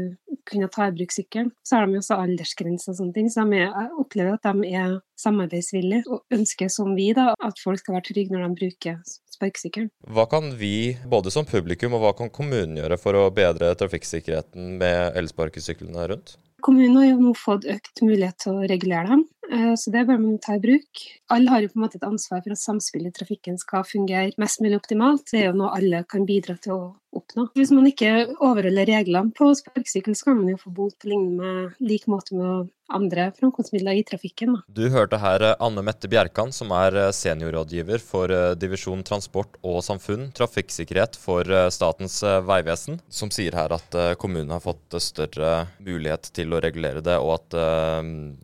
kunne 0.49 0.69
ta 0.71 0.89
i 0.89 0.95
bruk 0.95 1.13
sykkelen. 1.15 1.51
Så 1.65 1.77
har 1.77 1.87
de 1.87 1.97
jo 1.97 2.03
også 2.03 2.19
aldersgrenser 2.21 2.93
og 2.93 3.01
sånne 3.01 3.17
ting, 3.17 3.31
så 3.31 3.45
de 3.49 3.61
er, 3.61 3.71
jeg 3.71 3.91
opplever 4.05 4.37
at 4.37 4.47
de 4.47 4.73
er 4.77 4.99
samarbeidsvillige 5.21 6.05
og 6.09 6.23
ønsker 6.33 6.71
som 6.71 6.95
vi 6.97 7.11
da, 7.17 7.31
at 7.41 7.59
folk 7.61 7.81
skal 7.81 7.97
være 7.97 8.09
trygge 8.09 8.33
når 8.35 8.47
de 8.47 8.61
bruker 8.61 9.01
sparkesykkelen. 9.41 9.89
Hva 10.13 10.27
kan 10.29 10.53
vi, 10.61 10.93
både 11.09 11.33
som 11.33 11.49
publikum 11.49 11.97
og 11.97 12.05
hva 12.05 12.13
kan 12.17 12.31
kommunen 12.33 12.77
gjøre 12.77 13.01
for 13.01 13.17
å 13.17 13.27
bedre 13.33 13.73
trafikksikkerheten 13.79 14.77
med 14.81 15.17
elsparkesyklene 15.19 16.07
rundt? 16.13 16.37
Kommunen 16.61 16.99
har 16.99 17.07
jo 17.09 17.21
nå 17.23 17.33
fått 17.33 17.65
økt 17.65 18.03
mulighet 18.05 18.37
til 18.43 18.59
å 18.59 18.67
regulere 18.69 19.09
dem, 19.09 19.23
eh, 19.49 19.73
så 19.73 19.89
det 19.93 20.05
bør 20.05 20.19
man 20.21 20.37
ta 20.37 20.59
i 20.59 20.61
bruk. 20.61 21.05
Alle 21.33 21.49
har 21.49 21.63
jo 21.63 21.71
på 21.71 21.79
en 21.79 21.85
måte 21.87 21.97
et 21.97 22.05
ansvar 22.05 22.43
for 22.43 22.53
at 22.53 22.61
samspillet 22.61 23.09
i 23.09 23.17
trafikken 23.17 23.57
skal 23.57 23.87
fungere 23.87 24.37
mest 24.37 24.61
mulig 24.61 24.77
optimalt. 24.77 25.25
Det 25.31 25.41
er 25.41 25.49
jo 25.49 25.57
noe 25.57 25.73
alle 25.73 26.03
kan 26.05 26.27
bidra 26.29 26.59
til 26.61 26.75
å 26.77 26.83
oppnå. 27.15 27.47
Hvis 27.57 27.73
man 27.75 27.87
ikke 27.89 28.11
overholder 28.39 28.89
reglene 28.89 29.35
på 29.37 29.51
sparkesykkel, 29.57 30.15
så 30.17 30.29
kan 30.29 30.39
man 30.41 30.53
jo 30.53 30.61
få 30.61 30.73
bot 30.75 30.97
på 31.01 31.11
lignende 31.11 31.71
lik 31.83 32.07
måte 32.11 32.37
med 32.37 32.69
andre 32.91 33.29
framkomstmidler 33.37 33.99
i 33.99 34.03
trafikken. 34.07 34.55
Da. 34.55 34.61
Du 34.67 34.83
hørte 34.93 35.19
her 35.21 35.43
eh, 35.45 35.55
Anne 35.63 35.83
Mette 35.85 36.09
Bjerkan, 36.11 36.51
som 36.55 36.71
er 36.75 36.97
eh, 36.99 37.11
seniorrådgiver 37.15 38.03
for 38.03 38.31
eh, 38.35 38.53
divisjon 38.59 39.03
transport 39.07 39.57
og 39.67 39.79
samfunn, 39.85 40.29
trafikksikkerhet 40.37 41.17
for 41.19 41.47
Statens 41.73 42.19
vegvesen, 42.47 42.99
som 43.11 43.31
sier 43.33 43.55
her 43.57 43.73
at 43.75 43.95
kommunen 44.19 44.51
har 44.53 44.63
fått 44.63 44.95
større 45.03 45.67
mulighet 45.83 46.29
til 46.35 46.53
å 46.53 46.61
regulere 46.63 47.03
det, 47.03 47.17
og 47.21 47.33
at 47.37 47.55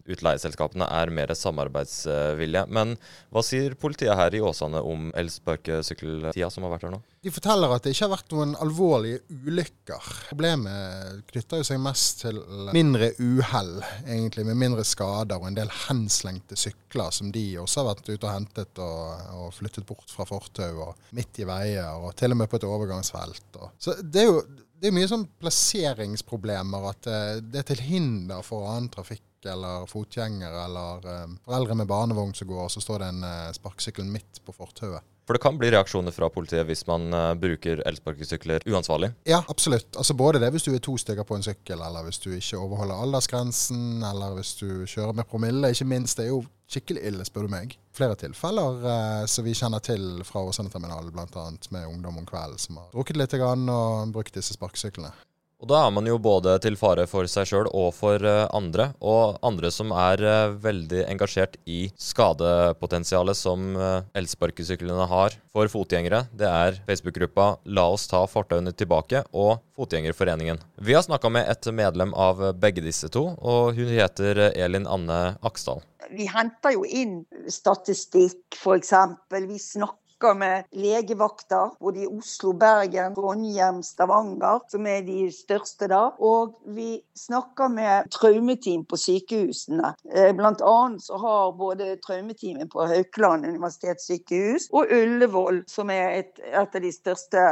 utleieselskapene 0.07 0.87
er 0.99 1.11
mer 1.13 1.33
samarbeidsvillige. 1.37 2.65
Men 2.73 2.95
hva 3.33 3.43
sier 3.45 3.77
politiet 3.79 4.17
her 4.17 4.35
i 4.35 4.41
Åsane 4.43 4.81
om 4.83 5.11
elsparkesykkeltida 5.17 6.49
som 6.53 6.67
har 6.67 6.75
vært 6.75 6.87
her 6.87 6.95
nå? 6.97 7.01
De 7.27 7.31
forteller 7.35 7.73
at 7.75 7.83
det 7.83 7.91
ikke 7.91 8.05
har 8.05 8.11
vært 8.13 8.29
noen 8.31 8.53
alvorlige 8.63 9.17
ulykker. 9.27 10.05
Problemet 10.29 11.25
knytter 11.27 11.59
jo 11.59 11.65
seg 11.67 11.81
mest 11.83 12.21
til 12.21 12.37
mindre 12.71 13.09
uhell, 13.19 13.73
egentlig, 14.05 14.45
med 14.47 14.55
mindre 14.61 14.85
skader 14.87 15.35
og 15.35 15.49
en 15.49 15.57
del 15.57 15.73
henslengte 15.89 16.55
sykler 16.55 17.11
som 17.11 17.33
de 17.35 17.43
også 17.59 17.81
har 17.81 17.89
vært 17.89 18.07
ute 18.13 18.21
og 18.21 18.31
hentet 18.31 18.79
og, 18.79 19.25
og 19.41 19.49
flyttet 19.57 19.83
bort 19.89 20.13
fra 20.13 20.23
fortau 20.29 20.85
og 20.85 21.11
midt 21.17 21.41
i 21.43 21.49
veier, 21.49 21.99
og 21.99 22.15
til 22.15 22.31
og 22.31 22.39
med 22.39 22.47
på 22.47 22.61
et 22.61 22.69
overgangsfelt. 22.69 23.49
Og. 23.59 23.75
Så 23.75 23.97
det 23.99 24.23
er 24.23 24.31
jo 24.31 24.39
det 24.77 24.87
er 24.87 24.95
mye 24.95 25.09
sånn 25.09 25.27
plasseringsproblemer, 25.41 26.87
at 26.93 27.11
eh, 27.11 27.39
det 27.43 27.63
er 27.63 27.69
til 27.73 27.83
hinder 27.89 28.45
for 28.45 28.69
annen 28.69 28.91
trafikk 28.93 29.25
eller 29.47 29.87
fotgjengere 29.89 30.63
eller 30.63 31.05
um, 31.25 31.35
foreldre 31.45 31.75
med 31.77 31.89
barnevogn 31.89 32.33
som 32.35 32.49
går, 32.49 32.63
og 32.65 32.73
så 32.73 32.81
står 32.83 33.03
det 33.03 33.11
en 33.13 33.25
uh, 33.25 33.53
sparkesykkel 33.55 34.07
midt 34.09 34.41
på 34.45 34.55
fortauet. 34.55 35.05
For 35.27 35.35
det 35.35 35.43
kan 35.43 35.57
bli 35.59 35.67
reaksjoner 35.73 36.13
fra 36.15 36.29
politiet 36.31 36.63
hvis 36.69 36.85
man 36.87 37.11
uh, 37.11 37.33
bruker 37.35 37.81
elsparkesykler 37.89 38.63
uansvarlig? 38.71 39.09
Ja, 39.27 39.41
absolutt. 39.51 39.89
Altså 39.99 40.15
Både 40.15 40.39
det 40.39 40.53
hvis 40.55 40.63
du 40.63 40.71
er 40.71 40.79
to 40.83 40.95
stykker 40.97 41.27
på 41.27 41.35
en 41.35 41.43
sykkel, 41.43 41.83
eller 41.83 42.07
hvis 42.07 42.21
du 42.23 42.29
ikke 42.31 42.61
overholder 42.61 43.01
aldersgrensen, 43.03 44.05
eller 44.07 44.37
hvis 44.37 44.53
du 44.61 44.69
kjører 44.87 45.17
med 45.19 45.27
promille. 45.27 45.73
Ikke 45.75 45.89
minst, 45.89 46.15
det 46.15 46.29
er 46.29 46.31
jo 46.31 46.45
skikkelig 46.71 47.03
ille, 47.11 47.27
spør 47.27 47.47
du 47.47 47.55
meg. 47.57 47.75
Flere 47.97 48.15
tilfeller 48.23 48.79
uh, 48.87 49.23
som 49.27 49.43
vi 49.43 49.55
kjenner 49.57 49.83
til 49.83 50.23
fra 50.27 50.45
Åsane 50.47 50.71
terminal, 50.71 51.11
bl.a. 51.11 51.47
med 51.75 51.91
ungdom 51.91 52.23
om 52.23 52.27
kvelden 52.27 52.63
som 52.63 52.79
har 52.79 52.93
drukket 52.95 53.19
litt 53.19 53.35
og 53.43 54.15
brukt 54.15 54.39
disse 54.39 54.55
sparkesyklene. 54.55 55.11
Og 55.57 55.65
da 55.71 55.77
er 55.87 55.93
man 55.93 56.05
jo 56.05 56.19
både 56.21 56.51
til 56.61 56.75
fare 56.77 57.07
for 57.09 57.25
seg 57.25 57.47
sjøl 57.49 57.67
og 57.71 57.87
for 57.97 58.21
uh, 58.21 58.45
andre. 58.53 58.91
Og 59.01 59.39
andre 59.45 59.71
som 59.73 59.89
er 59.89 60.21
uh, 60.21 60.53
veldig 60.61 61.01
engasjert 61.09 61.57
i 61.65 61.87
skadepotensialet 61.97 63.39
som 63.39 63.71
uh, 63.73 64.05
elsparkesyklene 64.17 65.07
har 65.09 65.33
for 65.49 65.71
fotgjengere. 65.73 66.27
Det 66.29 66.45
er 66.45 66.77
Facebook-gruppa 66.85 67.49
La 67.73 67.87
oss 67.89 68.05
ta 68.11 68.21
fortauene 68.29 68.75
tilbake 68.77 69.23
og 69.33 69.63
Fotgjengerforeningen. 69.77 70.61
Vi 70.81 70.93
har 70.93 71.05
snakka 71.05 71.29
med 71.33 71.49
et 71.49 71.67
medlem 71.73 72.13
av 72.17 72.39
begge 72.57 72.81
disse 72.85 73.09
to, 73.13 73.27
og 73.37 73.77
hun 73.77 73.91
heter 73.93 74.47
Elin 74.49 74.87
Anne 74.89 75.37
Aksdal. 75.45 75.83
Vi 76.13 76.25
henter 76.31 76.73
jo 76.73 76.85
inn 76.85 77.19
statistikk, 77.51 78.57
f.eks. 78.57 78.93
Vi 79.33 79.59
snakker 79.61 80.06
snakker 80.17 80.39
med 80.39 80.63
legevakter 80.71 81.69
både 81.79 81.99
i 81.99 82.07
Oslo, 82.07 82.53
Bergen, 82.53 83.15
Trondheim, 83.15 83.83
Stavanger, 83.83 84.59
som 84.67 84.87
er 84.87 85.01
de 85.05 85.31
største 85.31 85.87
da. 85.87 86.11
Og 86.19 86.55
vi 86.65 87.01
snakker 87.15 87.69
med 87.69 88.09
traumeteam 88.11 88.85
på 88.85 88.97
sykehusene. 88.97 89.93
Eh, 90.13 90.33
blant 90.35 90.61
annet 90.61 91.03
så 91.03 91.17
har 91.17 91.53
både 91.57 91.97
traumeteamet 92.01 92.69
på 92.73 92.87
Haukeland 92.87 93.45
universitetssykehus 93.45 94.69
og 94.71 94.89
Ullevål, 94.91 95.63
som 95.67 95.89
er 95.89 96.23
et, 96.23 96.39
et 96.39 96.75
av 96.75 96.81
de 96.81 96.91
største 96.91 97.45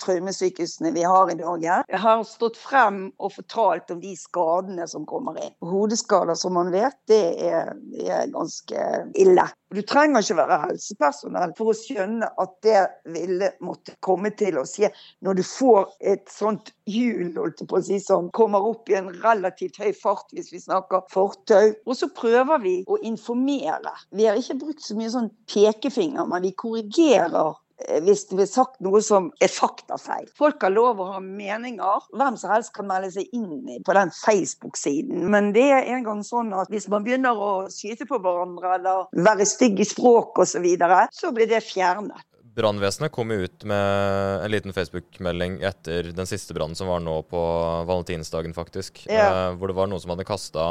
traumesykehusene 0.00 0.94
vi 0.96 1.04
har 1.04 1.30
i 1.30 1.36
Norge, 1.36 1.82
har 1.88 2.24
stått 2.24 2.56
frem 2.56 3.10
og 3.18 3.34
fortalt 3.36 3.92
om 3.92 4.00
de 4.00 4.14
skadene 4.16 4.88
som 4.88 5.04
kommer 5.06 5.36
inn. 5.42 5.52
Hodeskader, 5.60 6.34
som 6.34 6.56
man 6.56 6.72
vet, 6.72 6.96
det 7.10 7.22
er, 7.50 7.74
det 7.92 8.08
er 8.08 8.32
ganske 8.32 8.88
ille. 9.20 9.48
Du 9.74 9.82
trenger 9.82 10.22
ikke 10.22 10.38
være 10.38 10.60
helsepersonell 10.62 11.52
for 11.58 11.72
å 11.72 11.76
skjønne 11.76 12.05
at 12.26 12.54
det 12.66 12.82
ville 13.14 13.50
måtte 13.64 13.96
komme 14.04 14.32
til 14.38 14.58
å 14.60 14.64
skje 14.68 14.90
når 15.24 15.38
du 15.38 15.42
får 15.46 15.90
et 16.12 16.24
sånt 16.32 16.72
hjul 16.90 17.32
på 17.36 17.78
å 17.78 17.82
si, 17.84 17.98
som 18.02 18.30
kommer 18.36 18.64
opp 18.70 18.90
i 18.90 18.98
en 18.98 19.10
relativt 19.24 19.78
høy 19.82 19.92
fart, 19.96 20.30
hvis 20.34 20.52
vi 20.54 20.62
snakker 20.62 21.06
fortau. 21.12 21.72
Og 21.86 21.98
så 21.98 22.08
prøver 22.14 22.62
vi 22.62 22.76
å 22.88 22.98
informere. 23.02 23.92
Vi 24.16 24.28
har 24.28 24.38
ikke 24.38 24.60
brukt 24.62 24.84
så 24.84 24.96
mye 24.98 25.12
sånn 25.12 25.30
pekefinger, 25.52 26.26
men 26.30 26.46
vi 26.46 26.54
korrigerer 26.56 27.56
hvis 27.76 28.24
det 28.30 28.38
blir 28.38 28.48
sagt 28.48 28.78
noe 28.84 29.02
som 29.04 29.28
er 29.42 29.52
faktafeil. 29.52 30.28
Folk 30.38 30.62
har 30.64 30.72
lov 30.72 31.00
å 31.02 31.08
ha 31.12 31.18
meninger. 31.20 32.06
Hvem 32.16 32.38
som 32.40 32.52
helst 32.54 32.72
kan 32.76 32.88
melde 32.88 33.10
seg 33.12 33.28
inn 33.36 33.82
på 33.84 33.96
den 33.96 34.12
Facebook-siden. 34.16 35.26
Men 35.32 35.52
det 35.56 35.66
er 35.74 35.90
en 35.92 36.06
gang 36.06 36.22
sånn 36.24 36.54
at 36.56 36.72
hvis 36.72 36.88
man 36.92 37.04
begynner 37.04 37.36
å 37.36 37.50
skyte 37.72 38.08
på 38.08 38.20
hverandre 38.22 38.78
eller 38.78 39.26
være 39.28 39.48
stygg 39.48 39.82
i 39.84 39.88
språk 39.88 40.40
osv., 40.40 40.56
så, 40.56 40.62
videre, 40.64 41.02
så 41.12 41.28
blir 41.36 41.48
det 41.50 41.60
fjernet. 41.66 42.22
Brannvesenet 42.56 43.12
kom 43.12 43.28
ut 43.34 43.66
med 43.68 44.44
en 44.46 44.48
liten 44.48 44.72
Facebook-melding 44.72 45.58
etter 45.68 46.08
den 46.16 46.28
siste 46.28 46.56
brannen 46.56 46.78
som 46.78 46.88
var 46.88 47.02
nå 47.04 47.18
på 47.28 47.42
valentinsdagen, 47.84 48.56
faktisk. 48.56 49.02
Ja. 49.04 49.26
Eh, 49.26 49.50
hvor 49.60 49.68
det 49.68 49.76
var 49.76 49.90
noen 49.90 50.00
som 50.00 50.14
hadde 50.14 50.24
kasta 50.24 50.70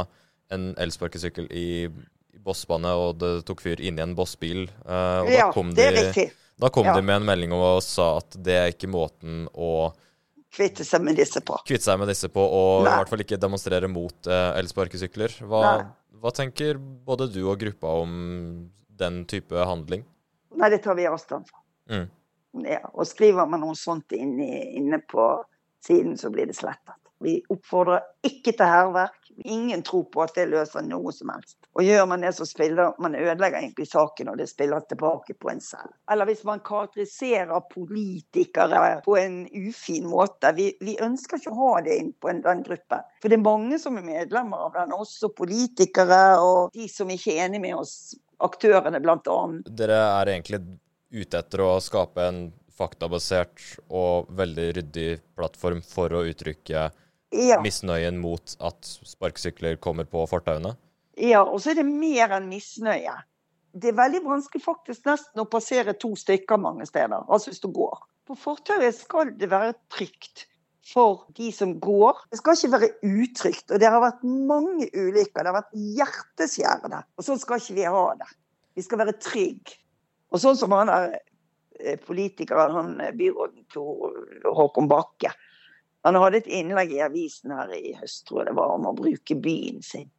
en 0.53 0.71
elsparkesykkel 0.81 1.51
i 1.53 1.67
bossbane, 2.45 2.89
og 2.97 3.21
det 3.21 3.31
tok 3.45 3.61
fyr 3.61 3.81
inni 3.81 4.01
en 4.01 4.17
bossbil. 4.17 4.65
og 4.89 5.29
ja, 5.29 5.51
det 5.77 5.85
er 5.85 5.95
riktig. 5.99 6.27
Da 6.61 6.69
kom 6.71 6.87
ja. 6.87 6.95
de 6.95 7.03
med 7.03 7.19
en 7.19 7.27
melding 7.27 7.53
og 7.55 7.81
sa 7.83 8.15
at 8.21 8.37
det 8.39 8.55
er 8.55 8.73
ikke 8.73 8.91
måten 8.91 9.45
å 9.51 9.91
Kvitte 10.55 10.85
seg 10.87 11.03
med 11.03 11.17
disse 11.19 11.41
på. 11.43 11.57
Kvitte 11.67 11.83
seg 11.83 11.97
med 11.99 12.07
disse 12.07 12.29
på, 12.31 12.39
Og 12.39 12.85
Nei. 12.85 12.91
i 12.93 12.99
hvert 13.01 13.09
fall 13.11 13.23
ikke 13.25 13.39
demonstrere 13.43 13.89
mot 13.91 14.29
eh, 14.31 14.51
elsparkesykler. 14.61 15.33
Hva, 15.51 15.63
hva, 16.21 16.31
tenker 16.31 16.79
både 16.79 17.27
du 17.33 17.41
og 17.43 17.59
gruppa 17.59 17.91
om 18.05 18.13
den 18.87 19.25
type 19.27 19.65
handling? 19.67 20.05
Nei, 20.55 20.69
det 20.71 20.79
tar 20.85 20.95
vi 20.95 21.09
avstand 21.09 21.49
fra. 21.49 21.59
Mm. 21.91 22.05
Ja, 22.71 22.79
og 22.93 23.03
skriver 23.09 23.49
man 23.51 23.65
noe 23.65 23.75
sånt 23.75 24.15
inne, 24.15 24.47
inne 24.79 25.01
på 25.03 25.27
siden, 25.83 26.15
så 26.15 26.31
blir 26.31 26.47
det 26.47 26.55
slettet. 26.55 26.95
Vi 27.19 27.41
oppfordrer 27.51 28.05
ikke 28.23 28.55
til 28.55 28.71
hærverk. 28.71 29.24
Ingen 29.43 29.83
tror 29.83 30.03
på 30.03 30.21
at 30.23 30.35
det 30.37 30.45
løser 30.51 30.85
noe 30.85 31.11
som 31.13 31.31
helst. 31.33 31.57
Og 31.75 31.83
gjør 31.83 32.05
man 32.07 32.23
det, 32.23 32.31
så 32.37 32.47
spiller 32.47 32.95
man 33.01 33.17
ødelegger 33.17 33.59
egentlig 33.59 33.87
saken, 33.89 34.31
og 34.31 34.39
det 34.39 34.47
spiller 34.49 34.85
tilbake 34.89 35.35
på 35.39 35.51
en 35.51 35.61
selv. 35.63 35.91
Eller 36.11 36.29
hvis 36.29 36.43
man 36.47 36.63
karakteriserer 36.65 37.65
politikere 37.73 39.01
på 39.05 39.17
en 39.19 39.41
ufin 39.51 40.07
måte. 40.09 40.53
Vi, 40.55 40.69
vi 40.79 40.97
ønsker 41.03 41.41
ikke 41.41 41.53
å 41.53 41.59
ha 41.59 41.81
det 41.85 41.99
inn 41.99 42.11
på 42.19 42.31
en, 42.31 42.41
den 42.45 42.63
gruppen. 42.65 43.03
For 43.21 43.31
det 43.31 43.39
er 43.39 43.45
mange 43.45 43.79
som 43.81 43.99
er 43.99 44.07
medlemmer 44.07 44.67
av 44.69 44.75
den, 44.79 44.95
også 44.95 45.33
politikere 45.35 46.23
og 46.39 46.75
de 46.75 46.87
som 46.91 47.11
ikke 47.11 47.35
er 47.35 47.49
enig 47.49 47.63
med 47.65 47.75
oss, 47.79 47.95
aktørene 48.43 49.01
bl.a. 49.03 49.39
Dere 49.67 49.99
er 50.19 50.35
egentlig 50.35 50.63
ute 51.15 51.39
etter 51.39 51.63
å 51.63 51.73
skape 51.83 52.23
en 52.23 52.45
faktabasert 52.75 53.61
og 53.87 54.31
veldig 54.35 54.67
ryddig 54.79 55.09
plattform 55.37 55.81
for 55.85 56.11
å 56.11 56.25
uttrykke 56.27 56.89
ja. 57.33 57.59
misnøyen 57.63 58.19
mot 58.21 58.55
at 58.59 58.89
sparkesykler 59.07 59.79
kommer 59.81 60.07
på 60.09 60.25
fortauene? 60.29 60.75
Ja, 61.17 61.43
og 61.43 61.61
så 61.63 61.71
er 61.71 61.79
det 61.79 61.87
mer 61.87 62.35
enn 62.35 62.49
misnøye. 62.51 63.15
Det 63.75 63.91
er 63.91 63.97
veldig 63.97 64.21
vanskelig 64.23 64.63
faktisk 64.63 65.07
nesten 65.07 65.43
å 65.43 65.47
passere 65.51 65.95
to 65.99 66.13
stykker 66.19 66.59
mange 66.61 66.87
steder, 66.87 67.25
altså 67.27 67.51
hvis 67.51 67.63
du 67.63 67.69
går. 67.75 68.03
På 68.25 68.37
fortauet 68.39 68.95
skal 68.97 69.33
det 69.37 69.51
være 69.51 69.75
trygt 69.93 70.47
for 70.85 71.25
de 71.37 71.51
som 71.53 71.75
går. 71.81 72.19
Det 72.31 72.39
skal 72.39 72.57
ikke 72.57 72.73
være 72.75 72.89
utrygt. 73.03 73.71
Og 73.71 73.81
det 73.81 73.89
har 73.89 74.01
vært 74.03 74.25
mange 74.25 74.87
ulykker. 74.93 75.41
Det 75.41 75.49
har 75.49 75.57
vært 75.57 75.77
hjerteskjærende. 75.97 77.01
Og 77.17 77.25
sånn 77.25 77.41
skal 77.41 77.61
ikke 77.61 77.77
vi 77.77 77.87
ha 77.95 78.03
det. 78.19 78.29
Vi 78.77 78.85
skal 78.85 79.01
være 79.01 79.15
trygge. 79.21 79.79
Og 80.33 80.41
sånn 80.41 80.57
som 80.59 80.73
han 80.75 80.91
er 80.91 81.17
eh, 81.79 81.97
politikeren, 82.01 82.73
han 82.75 83.01
eh, 83.01 83.13
byråden 83.15 83.65
Håkon 84.57 84.89
Bakke, 84.91 85.31
han 86.05 86.17
hadde 86.21 86.43
et 86.43 86.51
innlegg 86.59 86.93
i 86.93 87.01
avisen 87.01 87.53
her 87.55 87.71
i 87.73 87.95
høst, 87.97 88.25
tror 88.27 88.43
jeg 88.43 88.51
det 88.51 88.57
var, 88.59 88.75
om 88.75 88.89
å 88.89 88.95
bruke 88.97 89.37
byen 89.41 89.81
sin. 89.85 90.09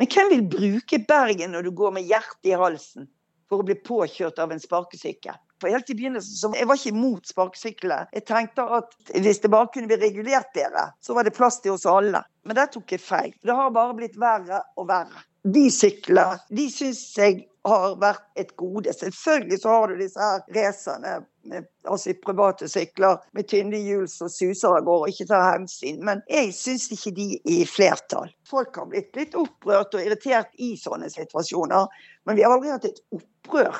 Men 0.00 0.08
hvem 0.08 0.30
vil 0.32 0.44
bruke 0.52 1.00
Bergen 1.08 1.52
når 1.52 1.66
du 1.68 1.74
går 1.76 1.94
med 1.96 2.08
hjertet 2.08 2.52
i 2.52 2.56
halsen 2.56 3.08
for 3.50 3.60
å 3.60 3.66
bli 3.68 3.76
påkjørt 3.84 4.40
av 4.40 4.52
en 4.52 4.62
sparkesykkel? 4.62 5.36
For 5.60 5.68
helt 5.68 5.90
i 5.92 5.96
begynnelsen 5.96 6.36
så 6.38 6.50
Jeg 6.56 6.68
var 6.68 6.78
ikke 6.78 6.94
imot 6.94 7.28
sparkesyklene. 7.28 8.06
Jeg 8.16 8.24
tenkte 8.28 8.64
at 8.78 8.94
hvis 9.12 9.42
det 9.42 9.50
bare 9.52 9.68
kunne 9.74 9.90
bli 9.90 9.98
regulert 10.00 10.48
bedre, 10.56 10.86
så 11.04 11.16
var 11.16 11.28
det 11.28 11.36
plass 11.36 11.60
til 11.60 11.76
oss 11.76 11.84
alle. 11.88 12.22
Men 12.48 12.56
der 12.56 12.70
tok 12.72 12.92
jeg 12.96 13.04
feil. 13.04 13.34
Det 13.44 13.56
har 13.56 13.74
bare 13.74 13.96
blitt 13.98 14.16
verre 14.20 14.62
og 14.80 14.88
verre. 14.88 15.20
De 15.44 15.66
sykler. 15.72 16.40
de 16.48 16.66
syns 16.72 17.02
jeg 17.16 17.44
har 17.68 17.96
vært 18.00 18.24
et 18.40 18.54
gode. 18.56 18.92
Selvfølgelig 18.96 19.60
så 19.60 19.74
har 19.74 19.90
du 19.90 20.00
disse 20.00 20.20
her 20.20 20.40
racerne 20.56 21.20
altså 21.88 22.14
private 22.24 22.68
sykler 22.68 23.20
med 23.36 23.48
tynne 23.48 23.78
hjul 23.80 24.06
som 24.10 24.28
suser 24.32 24.76
av 24.76 24.84
gårde 24.86 25.08
og 25.08 25.14
ikke 25.14 25.28
tar 25.30 25.46
hensyn. 25.54 26.00
Men 26.06 26.22
jeg 26.30 26.52
syns 26.56 26.88
ikke 26.94 27.14
de 27.16 27.28
er 27.38 27.62
i 27.62 27.68
flertall. 27.68 28.32
Folk 28.48 28.76
har 28.80 28.90
blitt 28.92 29.16
litt 29.18 29.36
opprørt 29.38 29.96
og 29.96 30.04
irritert 30.04 30.52
i 30.60 30.74
sånne 30.80 31.10
situasjoner, 31.12 31.88
men 32.28 32.38
vi 32.38 32.44
har 32.46 32.56
aldri 32.56 32.72
hatt 32.72 32.88
et 32.88 33.02
opprør. 33.16 33.76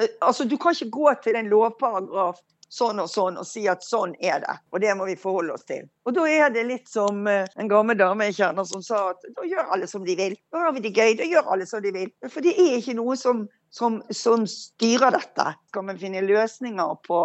Eh, 0.00 0.10
altså, 0.20 0.44
Du 0.44 0.56
kan 0.56 0.74
ikke 0.74 0.90
gå 0.98 1.14
til 1.24 1.38
en 1.38 1.50
lovparagraf 1.50 2.42
sånn 2.72 2.98
og 3.02 3.08
sånn 3.10 3.38
og 3.40 3.46
si 3.46 3.64
at 3.70 3.84
sånn 3.86 4.14
er 4.18 4.40
det, 4.42 4.56
og 4.72 4.82
det 4.82 4.94
må 4.98 5.06
vi 5.08 5.16
forholde 5.20 5.54
oss 5.54 5.66
til. 5.68 5.86
Og 6.06 6.16
da 6.16 6.26
er 6.30 6.52
det 6.54 6.66
litt 6.66 6.90
som 6.90 7.26
eh, 7.30 7.46
en 7.56 7.70
gammel 7.70 7.98
dame 7.98 8.28
jeg 8.28 8.38
kjenner 8.40 8.66
som 8.68 8.82
sa 8.84 9.10
at 9.12 9.26
da 9.36 9.46
gjør 9.46 9.74
alle 9.76 9.88
som 9.90 10.04
de 10.06 10.16
vil. 10.18 10.36
Da 10.52 10.66
har 10.66 10.74
vi 10.76 10.84
det 10.86 10.94
gøy, 10.96 11.14
da 11.18 11.28
gjør 11.28 11.52
alle 11.54 11.68
som 11.68 11.84
de 11.84 11.94
vil. 11.94 12.10
For 12.26 12.44
det 12.44 12.56
er 12.56 12.78
ikke 12.80 12.96
noe 12.98 13.16
som, 13.20 13.46
som, 13.70 14.00
som 14.10 14.46
styrer 14.50 15.14
dette. 15.14 15.50
Skal 15.70 15.86
man 15.86 16.00
finne 16.00 16.24
løsninger 16.26 16.98
på 17.06 17.22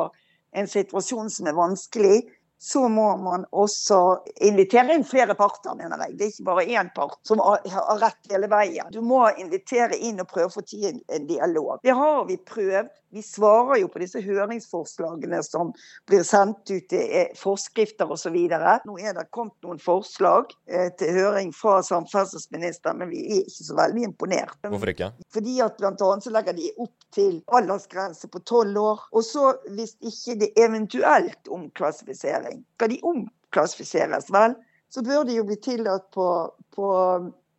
en 0.52 0.68
situasjon 0.68 1.32
som 1.32 1.48
er 1.48 1.58
vanskelig, 1.58 2.22
så 2.64 2.90
må 2.90 3.18
man 3.18 3.46
også 3.52 4.20
invitere 4.36 4.94
inn 4.94 5.06
flere 5.08 5.34
parter, 5.34 5.74
mener 5.74 6.04
jeg. 6.06 6.14
Det 6.18 6.26
er 6.26 6.34
ikke 6.36 6.46
bare 6.46 6.66
én 6.70 6.90
part 6.94 7.18
som 7.26 7.40
har 7.42 7.98
rett 7.98 8.30
hele 8.30 8.46
veien. 8.52 8.92
Du 8.94 9.00
må 9.02 9.24
invitere 9.42 9.98
inn 9.98 10.22
og 10.22 10.30
prøve 10.30 10.52
å 10.52 10.54
få 10.60 10.62
til 10.70 11.00
en 11.02 11.26
dialog. 11.26 11.80
Det 11.82 11.96
har 11.98 12.28
vi 12.30 12.38
prøvd. 12.38 12.92
Vi 13.12 13.20
svarer 13.26 13.82
jo 13.82 13.90
på 13.92 14.00
disse 14.00 14.22
høringsforslagene 14.24 15.42
som 15.44 15.74
blir 16.08 16.22
sendt 16.24 16.70
ut 16.70 16.86
til 16.94 17.34
forskrifter 17.36 18.14
osv. 18.14 18.38
Nå 18.86 19.00
er 19.02 19.18
det 19.18 19.26
kommet 19.36 19.58
noen 19.66 19.82
forslag 19.82 20.54
eh, 20.70 20.94
til 21.02 21.18
høring 21.18 21.50
fra 21.58 21.82
samferdselsministeren, 21.84 23.02
men 23.02 23.10
vi 23.12 23.26
er 23.26 23.42
ikke 23.42 23.68
så 23.68 23.76
veldig 23.82 24.06
imponert. 24.06 24.56
Hvorfor 24.70 24.94
ikke? 24.94 25.10
Fordi 25.34 25.58
at 25.66 25.82
bl.a. 25.82 25.98
så 25.98 26.32
legger 26.32 26.56
de 26.56 26.70
opp 26.78 27.10
til 27.12 27.42
aldersgrense 27.52 28.30
på 28.32 28.46
tolv 28.48 28.80
år. 28.80 29.04
Og 29.12 29.28
så 29.28 29.50
hvis 29.74 29.98
ikke 30.00 30.38
det 30.46 30.54
eventuelt 30.62 31.52
omklassifiseres 31.52 32.51
klassifisering. 32.52 32.66
Skal 32.76 32.90
de 32.90 33.00
omklassifiseres, 33.04 34.30
vel, 34.32 34.56
så 34.90 35.02
bør 35.02 35.24
de 35.24 35.38
jo 35.38 35.46
bli 35.48 35.58
tillatt 35.62 36.12
på, 36.12 36.28
på 36.76 36.88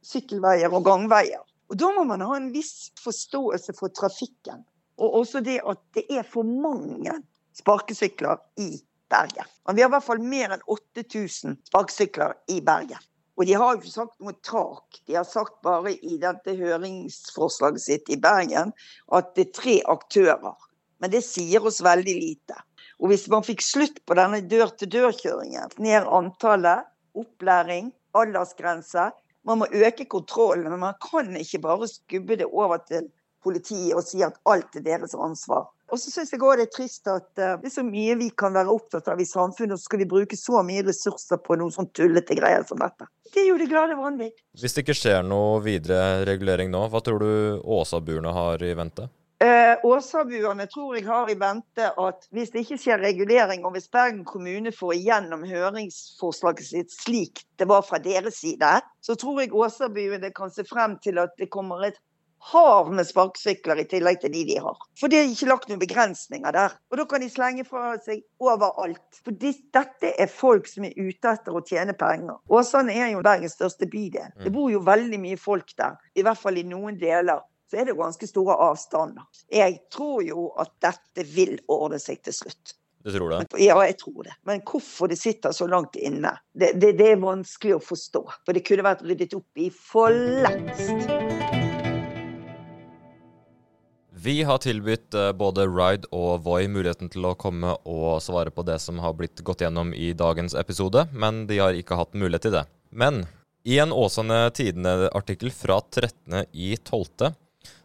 sykkelveier 0.04 0.72
og 0.72 0.84
gangveier. 0.84 1.42
Og 1.70 1.78
Da 1.78 1.90
må 1.92 2.04
man 2.04 2.20
ha 2.20 2.36
en 2.36 2.52
viss 2.52 2.92
forståelse 3.00 3.72
for 3.78 3.88
trafikken. 3.88 4.64
Og 4.98 5.14
også 5.22 5.40
det 5.40 5.60
at 5.64 5.80
det 5.94 6.04
er 6.10 6.22
for 6.22 6.44
mange 6.44 7.14
sparkesykler 7.56 8.36
i 8.60 8.82
Bergen. 9.08 9.48
Men 9.66 9.76
vi 9.76 9.82
har 9.82 9.88
i 9.88 9.94
hvert 9.94 10.04
fall 10.04 10.20
mer 10.20 10.52
enn 10.52 10.66
8000 10.68 11.56
sparkesykler 11.70 12.36
i 12.52 12.60
Bergen. 12.60 13.00
Og 13.40 13.46
de 13.48 13.56
har 13.56 13.72
jo 13.72 13.80
ikke 13.80 13.94
sagt 13.94 14.20
noe 14.20 14.36
tak. 14.44 15.00
De 15.08 15.16
har 15.16 15.24
sagt 15.24 15.62
bare 15.64 15.94
i 15.96 16.18
dette 16.20 16.52
høringsforslaget 16.58 17.80
sitt 17.80 18.12
i 18.12 18.20
Bergen 18.20 18.74
at 19.08 19.32
det 19.36 19.48
er 19.48 19.56
tre 19.56 19.78
aktører. 19.88 20.68
Men 21.00 21.10
det 21.10 21.24
sier 21.24 21.64
oss 21.64 21.80
veldig 21.82 22.14
lite. 22.14 22.60
Og 23.02 23.10
hvis 23.10 23.26
man 23.30 23.42
fikk 23.42 23.64
slutt 23.66 23.98
på 24.06 24.14
denne 24.14 24.38
dør-til-dør-kjøringen, 24.46 25.74
ned 25.82 26.06
antallet, 26.06 26.86
opplæring, 27.18 27.90
aldersgrense 28.14 29.10
Man 29.42 29.58
må 29.58 29.66
øke 29.74 30.04
kontrollen, 30.06 30.68
men 30.70 30.78
man 30.78 30.94
kan 31.02 31.34
ikke 31.34 31.58
bare 31.58 31.88
skubbe 31.90 32.36
det 32.38 32.46
over 32.46 32.78
til 32.86 33.08
politiet 33.42 33.90
og 33.98 34.04
si 34.06 34.20
at 34.22 34.36
alt 34.46 34.76
er 34.78 34.84
deres 34.86 35.16
ansvar. 35.18 35.64
Og 35.90 35.98
så 35.98 36.12
syns 36.12 36.30
jeg 36.30 36.40
òg 36.40 36.60
det 36.60 36.68
er 36.68 36.70
trist 36.76 37.10
at 37.10 37.26
uh, 37.42 37.56
det 37.58 37.66
er 37.68 37.74
så 37.74 37.82
mye 37.82 38.14
vi 38.20 38.28
kan 38.38 38.54
være 38.54 38.70
opptatt 38.70 39.10
av 39.10 39.18
i 39.20 39.26
samfunnet, 39.26 39.74
og 39.74 39.80
så 39.82 39.90
skal 39.90 40.00
vi 40.04 40.06
bruke 40.12 40.38
så 40.38 40.62
mye 40.62 40.84
ressurser 40.86 41.42
på 41.42 41.58
noen 41.58 41.74
sånn 41.74 41.90
tullete 41.90 42.36
greier 42.38 42.62
som 42.68 42.78
dette. 42.80 43.08
Det 43.34 43.42
er 43.42 43.50
jo 43.50 43.58
det 43.58 43.66
glade 43.72 43.98
vanvidd. 43.98 44.38
Hvis 44.62 44.76
det 44.78 44.86
ikke 44.86 44.96
skjer 44.96 45.26
noe 45.26 45.58
videre 45.66 46.22
regulering 46.28 46.70
nå, 46.70 46.86
hva 46.92 47.02
tror 47.04 47.18
du 47.18 47.34
Åsabuerne 47.80 48.32
har 48.38 48.62
i 48.62 48.72
vente? 48.78 49.10
Eh, 49.42 49.78
Åsabuerne 49.82 50.66
tror 50.66 50.94
jeg 50.94 51.06
har 51.08 51.30
i 51.30 51.34
vente 51.34 51.88
at 51.98 52.28
hvis 52.30 52.52
det 52.54 52.62
ikke 52.62 52.76
skjer 52.78 53.00
regulering, 53.02 53.64
og 53.66 53.74
hvis 53.74 53.88
Bergen 53.90 54.20
kommune 54.28 54.70
får 54.70 54.92
igjennom 54.94 55.42
høringsforslaget 55.48 56.68
sitt 56.68 56.94
slik 56.94 57.42
det 57.58 57.66
var 57.66 57.82
fra 57.82 57.98
deres 57.98 58.38
side, 58.44 58.70
så 59.02 59.16
tror 59.18 59.40
jeg 59.42 59.56
Åsabuene 59.56 60.30
kan 60.36 60.52
se 60.54 60.62
frem 60.68 60.94
til 61.02 61.18
at 61.18 61.34
det 61.42 61.50
kommer 61.50 61.82
et 61.88 61.98
hav 62.52 62.92
med 62.94 63.06
sparkesykler 63.06 63.82
i 63.82 63.88
tillegg 63.90 64.22
til 64.22 64.32
de 64.34 64.44
de 64.46 64.62
har. 64.62 64.78
For 64.98 65.10
det 65.10 65.18
er 65.18 65.30
ikke 65.30 65.50
lagt 65.50 65.68
noen 65.70 65.82
begrensninger 65.82 66.54
der. 66.54 66.74
Og 66.90 66.98
da 66.98 67.06
kan 67.10 67.22
de 67.22 67.30
slenge 67.30 67.66
fra 67.66 67.96
seg 68.02 68.24
overalt. 68.42 69.22
For 69.22 69.34
dette 69.34 70.10
er 70.10 70.30
folk 70.30 70.70
som 70.70 70.86
er 70.86 70.94
ute 70.98 71.34
etter 71.34 71.54
å 71.54 71.62
tjene 71.66 71.94
penger. 71.98 72.38
Åsane 72.50 72.94
er 72.94 73.14
jo 73.14 73.22
Bergens 73.26 73.54
største 73.58 73.90
bydel. 73.90 74.34
Det 74.42 74.54
bor 74.54 74.70
jo 74.70 74.82
veldig 74.86 75.22
mye 75.22 75.38
folk 75.38 75.74
der. 75.78 75.98
I 76.18 76.26
hvert 76.26 76.38
fall 76.38 76.58
i 76.58 76.66
noen 76.66 76.98
deler 76.98 77.42
så 77.72 77.78
er 77.80 77.86
det 77.88 77.92
ganske 77.96 78.26
store 78.28 78.52
avstander. 78.60 79.24
Jeg 79.48 79.78
tror 79.88 80.18
jo 80.26 80.50
at 80.60 80.74
dette 80.84 81.24
vil 81.24 81.54
ordne 81.72 81.96
seg 82.02 82.18
til 82.20 82.34
slutt. 82.36 82.74
Du 83.00 83.08
tror 83.14 83.32
det? 83.32 83.46
Ja, 83.64 83.78
jeg 83.86 83.96
tror 84.02 84.26
det. 84.26 84.34
Men 84.44 84.60
hvorfor 84.60 85.08
det 85.08 85.16
sitter 85.16 85.56
så 85.56 85.64
langt 85.72 85.96
inne, 85.96 86.34
det, 86.52 86.74
det, 86.76 86.92
det 87.00 87.06
er 87.14 87.22
vanskelig 87.22 87.78
å 87.78 87.80
forstå. 87.80 88.22
For 88.44 88.52
det 88.52 88.66
kunne 88.68 88.84
vært 88.84 89.00
ryddet 89.08 89.32
opp 89.38 89.56
i 89.64 89.70
for 89.72 90.12
lengst. 90.12 91.08
Vi 94.22 94.36
har 94.44 94.60
tilbudt 94.60 95.16
eh, 95.16 95.32
både 95.32 95.64
Ride 95.64 96.12
og 96.12 96.44
Voi 96.44 96.68
muligheten 96.68 97.08
til 97.10 97.24
å 97.24 97.34
komme 97.40 97.72
og 97.88 98.20
svare 98.20 98.52
på 98.52 98.68
det 98.68 98.82
som 98.84 99.00
har 99.00 99.16
blitt 99.16 99.40
gått 99.40 99.64
gjennom 99.64 99.96
i 99.96 100.12
dagens 100.12 100.52
episode, 100.60 101.08
men 101.16 101.46
de 101.48 101.56
har 101.64 101.72
ikke 101.72 101.96
hatt 101.96 102.12
mulighet 102.12 102.50
til 102.50 102.58
det. 102.60 102.66
Men 102.92 103.24
i 103.64 103.80
en 103.80 103.96
Åsane 103.96 104.50
Tidende-artikkel 104.50 105.50
fra 105.56 105.80
13.12. 105.80 107.32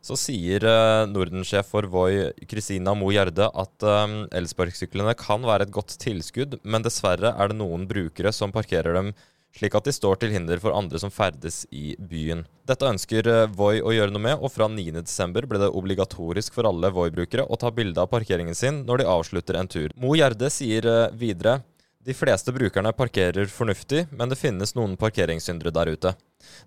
så 0.02 0.18
sier 0.20 0.64
uh, 0.64 1.06
Norden-sjef 1.10 1.72
for 1.74 1.88
Voi, 1.92 2.32
Kristina 2.50 2.94
Mo 2.98 3.10
Gjerde, 3.12 3.50
at 3.52 3.88
um, 3.88 4.20
elsparkesyklene 4.36 5.16
kan 5.20 5.44
være 5.48 5.68
et 5.68 5.74
godt 5.76 5.98
tilskudd, 6.02 6.60
men 6.64 6.86
dessverre 6.86 7.34
er 7.36 7.52
det 7.52 7.60
noen 7.60 7.88
brukere 7.90 8.34
som 8.36 8.56
parkerer 8.56 8.98
dem 8.98 9.12
slik 9.58 9.74
at 9.74 9.88
de 9.88 9.94
står 9.96 10.20
til 10.22 10.34
hinder 10.36 10.60
for 10.62 10.76
andre 10.78 11.00
som 11.02 11.10
ferdes 11.10 11.64
i 11.74 11.96
byen. 11.98 12.44
Dette 12.68 12.86
ønsker 12.86 13.30
Voi 13.58 13.80
å 13.82 13.94
gjøre 13.96 14.14
noe 14.14 14.22
med, 14.22 14.36
og 14.38 14.52
fra 14.54 14.68
9.12 14.70 15.48
ble 15.50 15.62
det 15.64 15.72
obligatorisk 15.80 16.54
for 16.54 16.70
alle 16.70 16.92
Voi-brukere 16.94 17.48
å 17.48 17.58
ta 17.58 17.72
bilde 17.74 18.04
av 18.04 18.12
parkeringen 18.12 18.58
sin 18.58 18.84
når 18.86 19.02
de 19.02 19.10
avslutter 19.16 19.58
en 19.58 19.72
tur. 19.72 19.96
Mo 19.98 20.14
Gjerde 20.20 20.52
sier 20.54 20.86
videre 21.18 21.62
de 22.08 22.14
fleste 22.16 22.54
brukerne 22.56 22.94
parkerer 22.96 23.50
fornuftig, 23.52 24.06
men 24.16 24.30
det 24.32 24.38
finnes 24.40 24.72
noen 24.78 24.94
parkeringssyndere 25.00 25.74
der 25.76 25.90
ute. 25.92 26.14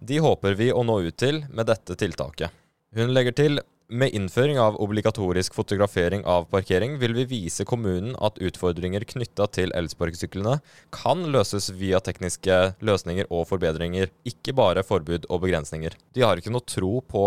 De 0.01 0.19
håper 0.21 0.59
vi 0.59 0.69
å 0.73 0.83
nå 0.85 0.99
ut 1.07 1.17
til 1.17 1.41
med 1.49 1.71
dette 1.71 1.97
tiltaket. 1.97 2.60
Hun 2.99 3.13
legger 3.15 3.35
til 3.39 3.61
med 3.91 4.15
innføring 4.19 4.57
av 4.59 4.75
obligatorisk 4.83 5.55
fotografering 5.55 6.25
av 6.27 6.49
parkering 6.51 6.97
vil 6.99 7.15
vi 7.15 7.25
vise 7.31 7.63
kommunen 7.67 8.17
at 8.19 8.39
utfordringer 8.43 9.05
knytta 9.07 9.47
til 9.55 9.71
elsparkesyklene 9.79 10.57
kan 10.95 11.23
løses 11.31 11.69
via 11.79 12.01
tekniske 12.03 12.57
løsninger 12.83 13.31
og 13.31 13.47
forbedringer, 13.51 14.11
ikke 14.27 14.55
bare 14.59 14.83
forbud 14.87 15.29
og 15.31 15.43
begrensninger. 15.45 15.95
De 16.15 16.27
har 16.27 16.43
ikke 16.43 16.51
noe 16.51 16.67
tro 16.67 16.97
på 17.07 17.25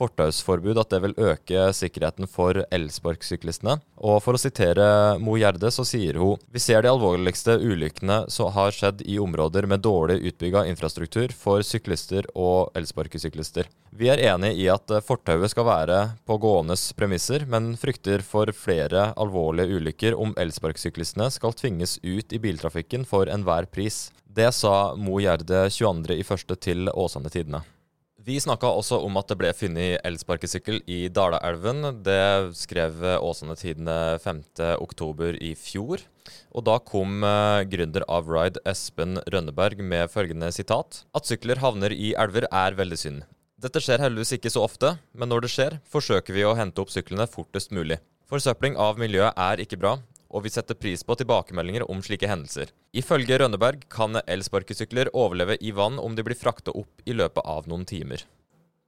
fortausforbud 0.00 0.80
at 0.80 0.92
det 0.92 1.00
vil 1.04 1.16
øke 1.30 1.68
sikkerheten 1.76 2.28
for 2.30 2.62
elsparkesyklistene. 2.72 3.78
Og 4.00 4.20
for 4.24 4.36
å 4.36 4.40
sitere 4.40 5.18
Mo 5.20 5.36
Gjerde, 5.38 5.70
så 5.72 5.84
sier 5.86 6.18
hun 6.20 6.40
vi 6.50 6.62
ser 6.62 6.82
de 6.82 6.90
alvorligste 6.92 7.58
ulykkene 7.60 8.22
som 8.32 8.52
har 8.54 8.74
skjedd 8.74 9.04
i 9.04 9.18
områder 9.22 9.68
med 9.70 9.84
dårlig 9.84 10.20
utbygga 10.32 10.64
infrastruktur 10.70 11.34
for 11.36 11.64
syklister 11.66 12.28
og 12.34 12.72
elsparkesyklister. 12.78 13.68
Vi 13.90 14.08
er 14.12 14.22
enig 14.32 14.54
i 14.62 14.68
at 14.72 14.92
fortauet 15.04 15.52
skal 15.52 15.66
være 15.66 15.98
på 16.28 16.38
gåendes 16.40 16.90
premisser, 16.96 17.44
men 17.50 17.74
frykter 17.80 18.24
for 18.24 18.52
flere 18.56 19.10
alvorlige 19.20 19.80
ulykker 19.80 20.16
om 20.16 20.32
elsparkesyklistene 20.40 21.28
skal 21.34 21.56
tvinges 21.58 21.98
ut 22.02 22.32
i 22.32 22.40
biltrafikken 22.40 23.04
for 23.08 23.30
enhver 23.32 23.68
pris. 23.70 24.08
Det 24.30 24.52
sa 24.54 24.94
Mo 24.94 25.18
Gjerde 25.18 25.66
22.1. 25.74 26.56
til 26.62 26.88
Åsane 26.94 27.32
Tidende. 27.34 27.64
Vi 28.20 28.34
snakka 28.36 28.68
også 28.68 28.98
om 29.00 29.14
at 29.16 29.30
det 29.30 29.36
ble 29.40 29.50
funnet 29.56 30.02
elsparkesykkel 30.04 30.82
i 30.92 31.06
Dalaelven. 31.08 31.86
Det 32.04 32.52
skrev 32.58 32.98
Åsane 33.16 33.56
Tidende 33.56 34.18
5.10 34.20 35.38
i 35.40 35.54
fjor. 35.56 36.02
Og 36.52 36.66
da 36.68 36.76
kom 36.84 37.24
uh, 37.24 37.64
gründer 37.64 38.04
av 38.12 38.28
Ride, 38.28 38.60
Espen 38.68 39.16
Rønneberg, 39.24 39.80
med 39.80 40.12
følgende 40.12 40.50
sitat. 40.52 41.04
At 41.16 41.30
sykler 41.30 41.62
havner 41.64 41.94
i 41.96 42.12
elver 42.12 42.44
er 42.52 42.76
veldig 42.76 43.00
synd. 43.00 43.24
Dette 43.60 43.80
skjer 43.80 44.04
heldigvis 44.04 44.36
ikke 44.36 44.52
så 44.52 44.66
ofte, 44.68 44.94
men 45.16 45.32
når 45.32 45.46
det 45.46 45.52
skjer, 45.54 45.80
forsøker 45.88 46.36
vi 46.36 46.44
å 46.44 46.56
hente 46.60 46.84
opp 46.84 46.92
syklene 46.92 47.28
fortest 47.28 47.72
mulig. 47.72 48.02
Forsøpling 48.28 48.76
av 48.76 49.00
miljøet 49.00 49.36
er 49.40 49.64
ikke 49.64 49.80
bra, 49.80 49.96
og 50.30 50.44
vi 50.46 50.52
setter 50.54 50.78
pris 50.78 51.02
på 51.06 51.16
tilbakemeldinger 51.18 51.84
om 51.90 52.02
slike 52.04 52.28
hendelser. 52.30 52.70
Ifølge 52.96 53.40
Rønneberg 53.42 53.84
kan 53.92 54.20
elsparkesykler 54.22 55.10
overleve 55.12 55.58
i 55.60 55.74
vann 55.74 55.98
om 55.98 56.14
de 56.16 56.24
blir 56.26 56.38
frakta 56.38 56.74
opp 56.74 57.02
i 57.04 57.16
løpet 57.16 57.46
av 57.46 57.66
noen 57.70 57.86
timer. 57.88 58.22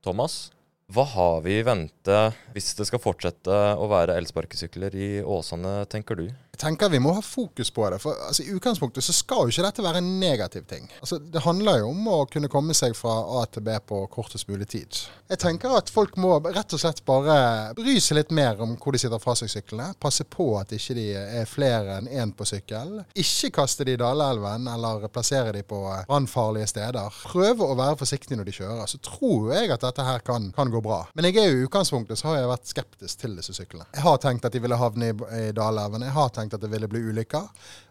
Thomas, 0.03 0.53
hva 0.93 1.05
har 1.09 1.43
vi 1.45 1.59
i 1.59 1.65
vente 1.67 2.17
hvis 2.53 2.73
det 2.79 2.87
skal 2.89 3.01
fortsette 3.03 3.59
å 3.79 3.87
være 3.91 4.17
elsparkesykler 4.21 4.95
i 4.99 5.11
Åsane, 5.23 5.83
tenker 5.91 6.19
du? 6.19 6.27
Jeg 6.53 6.61
tenker 6.67 6.91
vi 6.93 6.99
må 7.01 7.15
ha 7.17 7.23
fokus 7.25 7.71
på 7.73 7.87
det. 7.91 7.99
For 8.03 8.19
altså, 8.29 8.45
I 8.45 8.53
utgangspunktet 8.53 9.05
så 9.07 9.15
skal 9.17 9.47
jo 9.47 9.53
ikke 9.55 9.63
dette 9.65 9.83
være 9.87 10.03
en 10.03 10.11
negativ 10.21 10.67
ting. 10.69 10.85
Altså, 11.01 11.17
det 11.19 11.41
handler 11.47 11.79
jo 11.81 11.87
om 11.95 12.09
å 12.13 12.19
kunne 12.29 12.51
komme 12.53 12.75
seg 12.77 12.93
fra 12.97 13.15
A 13.41 13.47
til 13.49 13.65
B 13.65 13.73
på 13.89 14.03
kortest 14.13 14.51
mulig 14.51 14.69
tid. 14.69 14.99
Jeg 15.33 15.41
tenker 15.41 15.73
at 15.73 15.89
folk 15.91 16.19
må 16.21 16.35
rett 16.45 16.75
og 16.77 16.83
slett 16.83 17.01
bare 17.09 17.37
bry 17.79 17.95
seg 18.05 18.19
litt 18.19 18.35
mer 18.37 18.61
om 18.61 18.75
hvor 18.77 18.93
de 18.93 19.01
sitter 19.01 19.23
fra 19.23 19.33
seg 19.41 19.49
syklene. 19.49 19.95
Passe 19.97 20.27
på 20.29 20.51
at 20.61 20.75
ikke 20.77 20.97
de 20.99 21.07
er 21.17 21.49
flere 21.49 21.97
enn 22.03 22.11
én 22.13 22.35
på 22.37 22.45
sykkel. 22.47 23.01
Ikke 23.17 23.51
kaste 23.63 23.89
de 23.89 23.97
i 23.97 24.03
Dalelven 24.05 24.69
eller 24.75 25.09
plassere 25.09 25.57
de 25.57 25.65
på 25.65 25.81
brannfarlige 26.11 26.69
steder. 26.75 27.17
Prøve 27.33 27.65
å 27.73 27.79
være 27.81 27.97
forsiktig 28.05 28.37
når 28.37 28.51
de 28.51 28.57
kjører. 28.59 28.85
Så 28.93 29.01
tror 29.01 29.55
jeg 29.57 29.73
at 29.73 29.89
dette 29.89 30.05
her 30.05 30.21
kan, 30.29 30.53
kan 30.53 30.71
gå 30.71 30.85
bra. 30.85 31.01
Men 31.17 31.31
jeg 31.31 31.41
er 31.41 31.49
jo 31.49 31.63
i 31.63 31.67
utgangspunktet 31.71 32.21
så 32.21 32.29
har 32.29 32.43
jeg 32.43 32.53
vært 32.53 32.71
skeptisk 32.77 33.25
til 33.25 33.41
disse 33.41 33.57
syklene. 33.57 33.89
Jeg 33.97 34.05
har 34.05 34.21
tenkt 34.21 34.45
at 34.45 34.53
de 34.53 34.61
ville 34.69 34.77
havne 34.85 35.11
i, 35.15 35.19
i 35.49 35.51
Dalelven. 35.57 36.05
Jeg 36.05 36.17
har 36.21 36.31
tenkt 36.43 36.59
at 36.59 36.65
det 36.65 36.71
ville 36.73 36.91
bli 36.91 37.03
ulykker. 37.09 37.49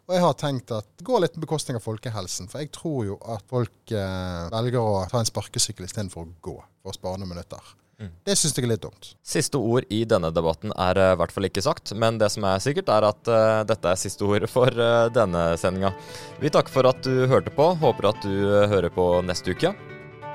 Og 0.07 0.15
jeg 0.15 0.25
har 0.25 0.39
tenkt 0.39 0.73
at 0.75 0.87
det 0.99 1.07
går 1.07 1.23
litt 1.23 1.35
på 1.35 1.45
bekostning 1.47 1.79
av 1.79 1.85
folkehelsen. 1.85 2.51
For 2.51 2.63
jeg 2.63 2.73
tror 2.75 3.05
jo 3.07 3.19
at 3.33 3.45
folk 3.49 3.95
eh, 3.95 4.47
velger 4.53 4.81
å 4.81 5.05
ta 5.11 5.21
en 5.21 5.29
sparkesykkel 5.29 5.87
istedenfor 5.87 6.27
å 6.27 6.33
gå 6.43 6.57
for 6.81 6.93
å 6.93 6.97
spare 6.97 7.21
noen 7.21 7.33
minutter. 7.33 7.77
Mm. 8.01 8.09
Det 8.25 8.35
syns 8.39 8.55
jeg 8.57 8.65
er 8.65 8.71
litt 8.71 8.81
dumt. 8.81 9.11
Siste 9.21 9.59
ord 9.61 9.85
i 9.93 10.01
denne 10.09 10.31
debatten 10.33 10.73
er 10.73 10.97
i 10.97 11.09
uh, 11.11 11.17
hvert 11.19 11.33
fall 11.35 11.45
ikke 11.45 11.61
sagt, 11.61 11.93
men 11.93 12.17
det 12.21 12.31
som 12.33 12.47
er 12.49 12.63
sikkert, 12.63 12.89
er 12.89 13.05
at 13.11 13.29
uh, 13.29 13.61
dette 13.69 13.91
er 13.91 14.01
siste 14.01 14.25
ord 14.25 14.47
for 14.49 14.73
uh, 14.73 15.05
denne 15.13 15.51
sendinga. 15.61 15.93
Vi 16.41 16.49
takker 16.53 16.73
for 16.73 16.89
at 16.89 17.03
du 17.05 17.27
hørte 17.29 17.53
på. 17.53 17.71
Håper 17.83 18.09
at 18.15 18.25
du 18.25 18.33
hører 18.73 18.89
på 18.93 19.11
neste 19.27 19.53
uke. 19.53 19.75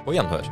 På 0.06 0.14
gjenhør. 0.14 0.46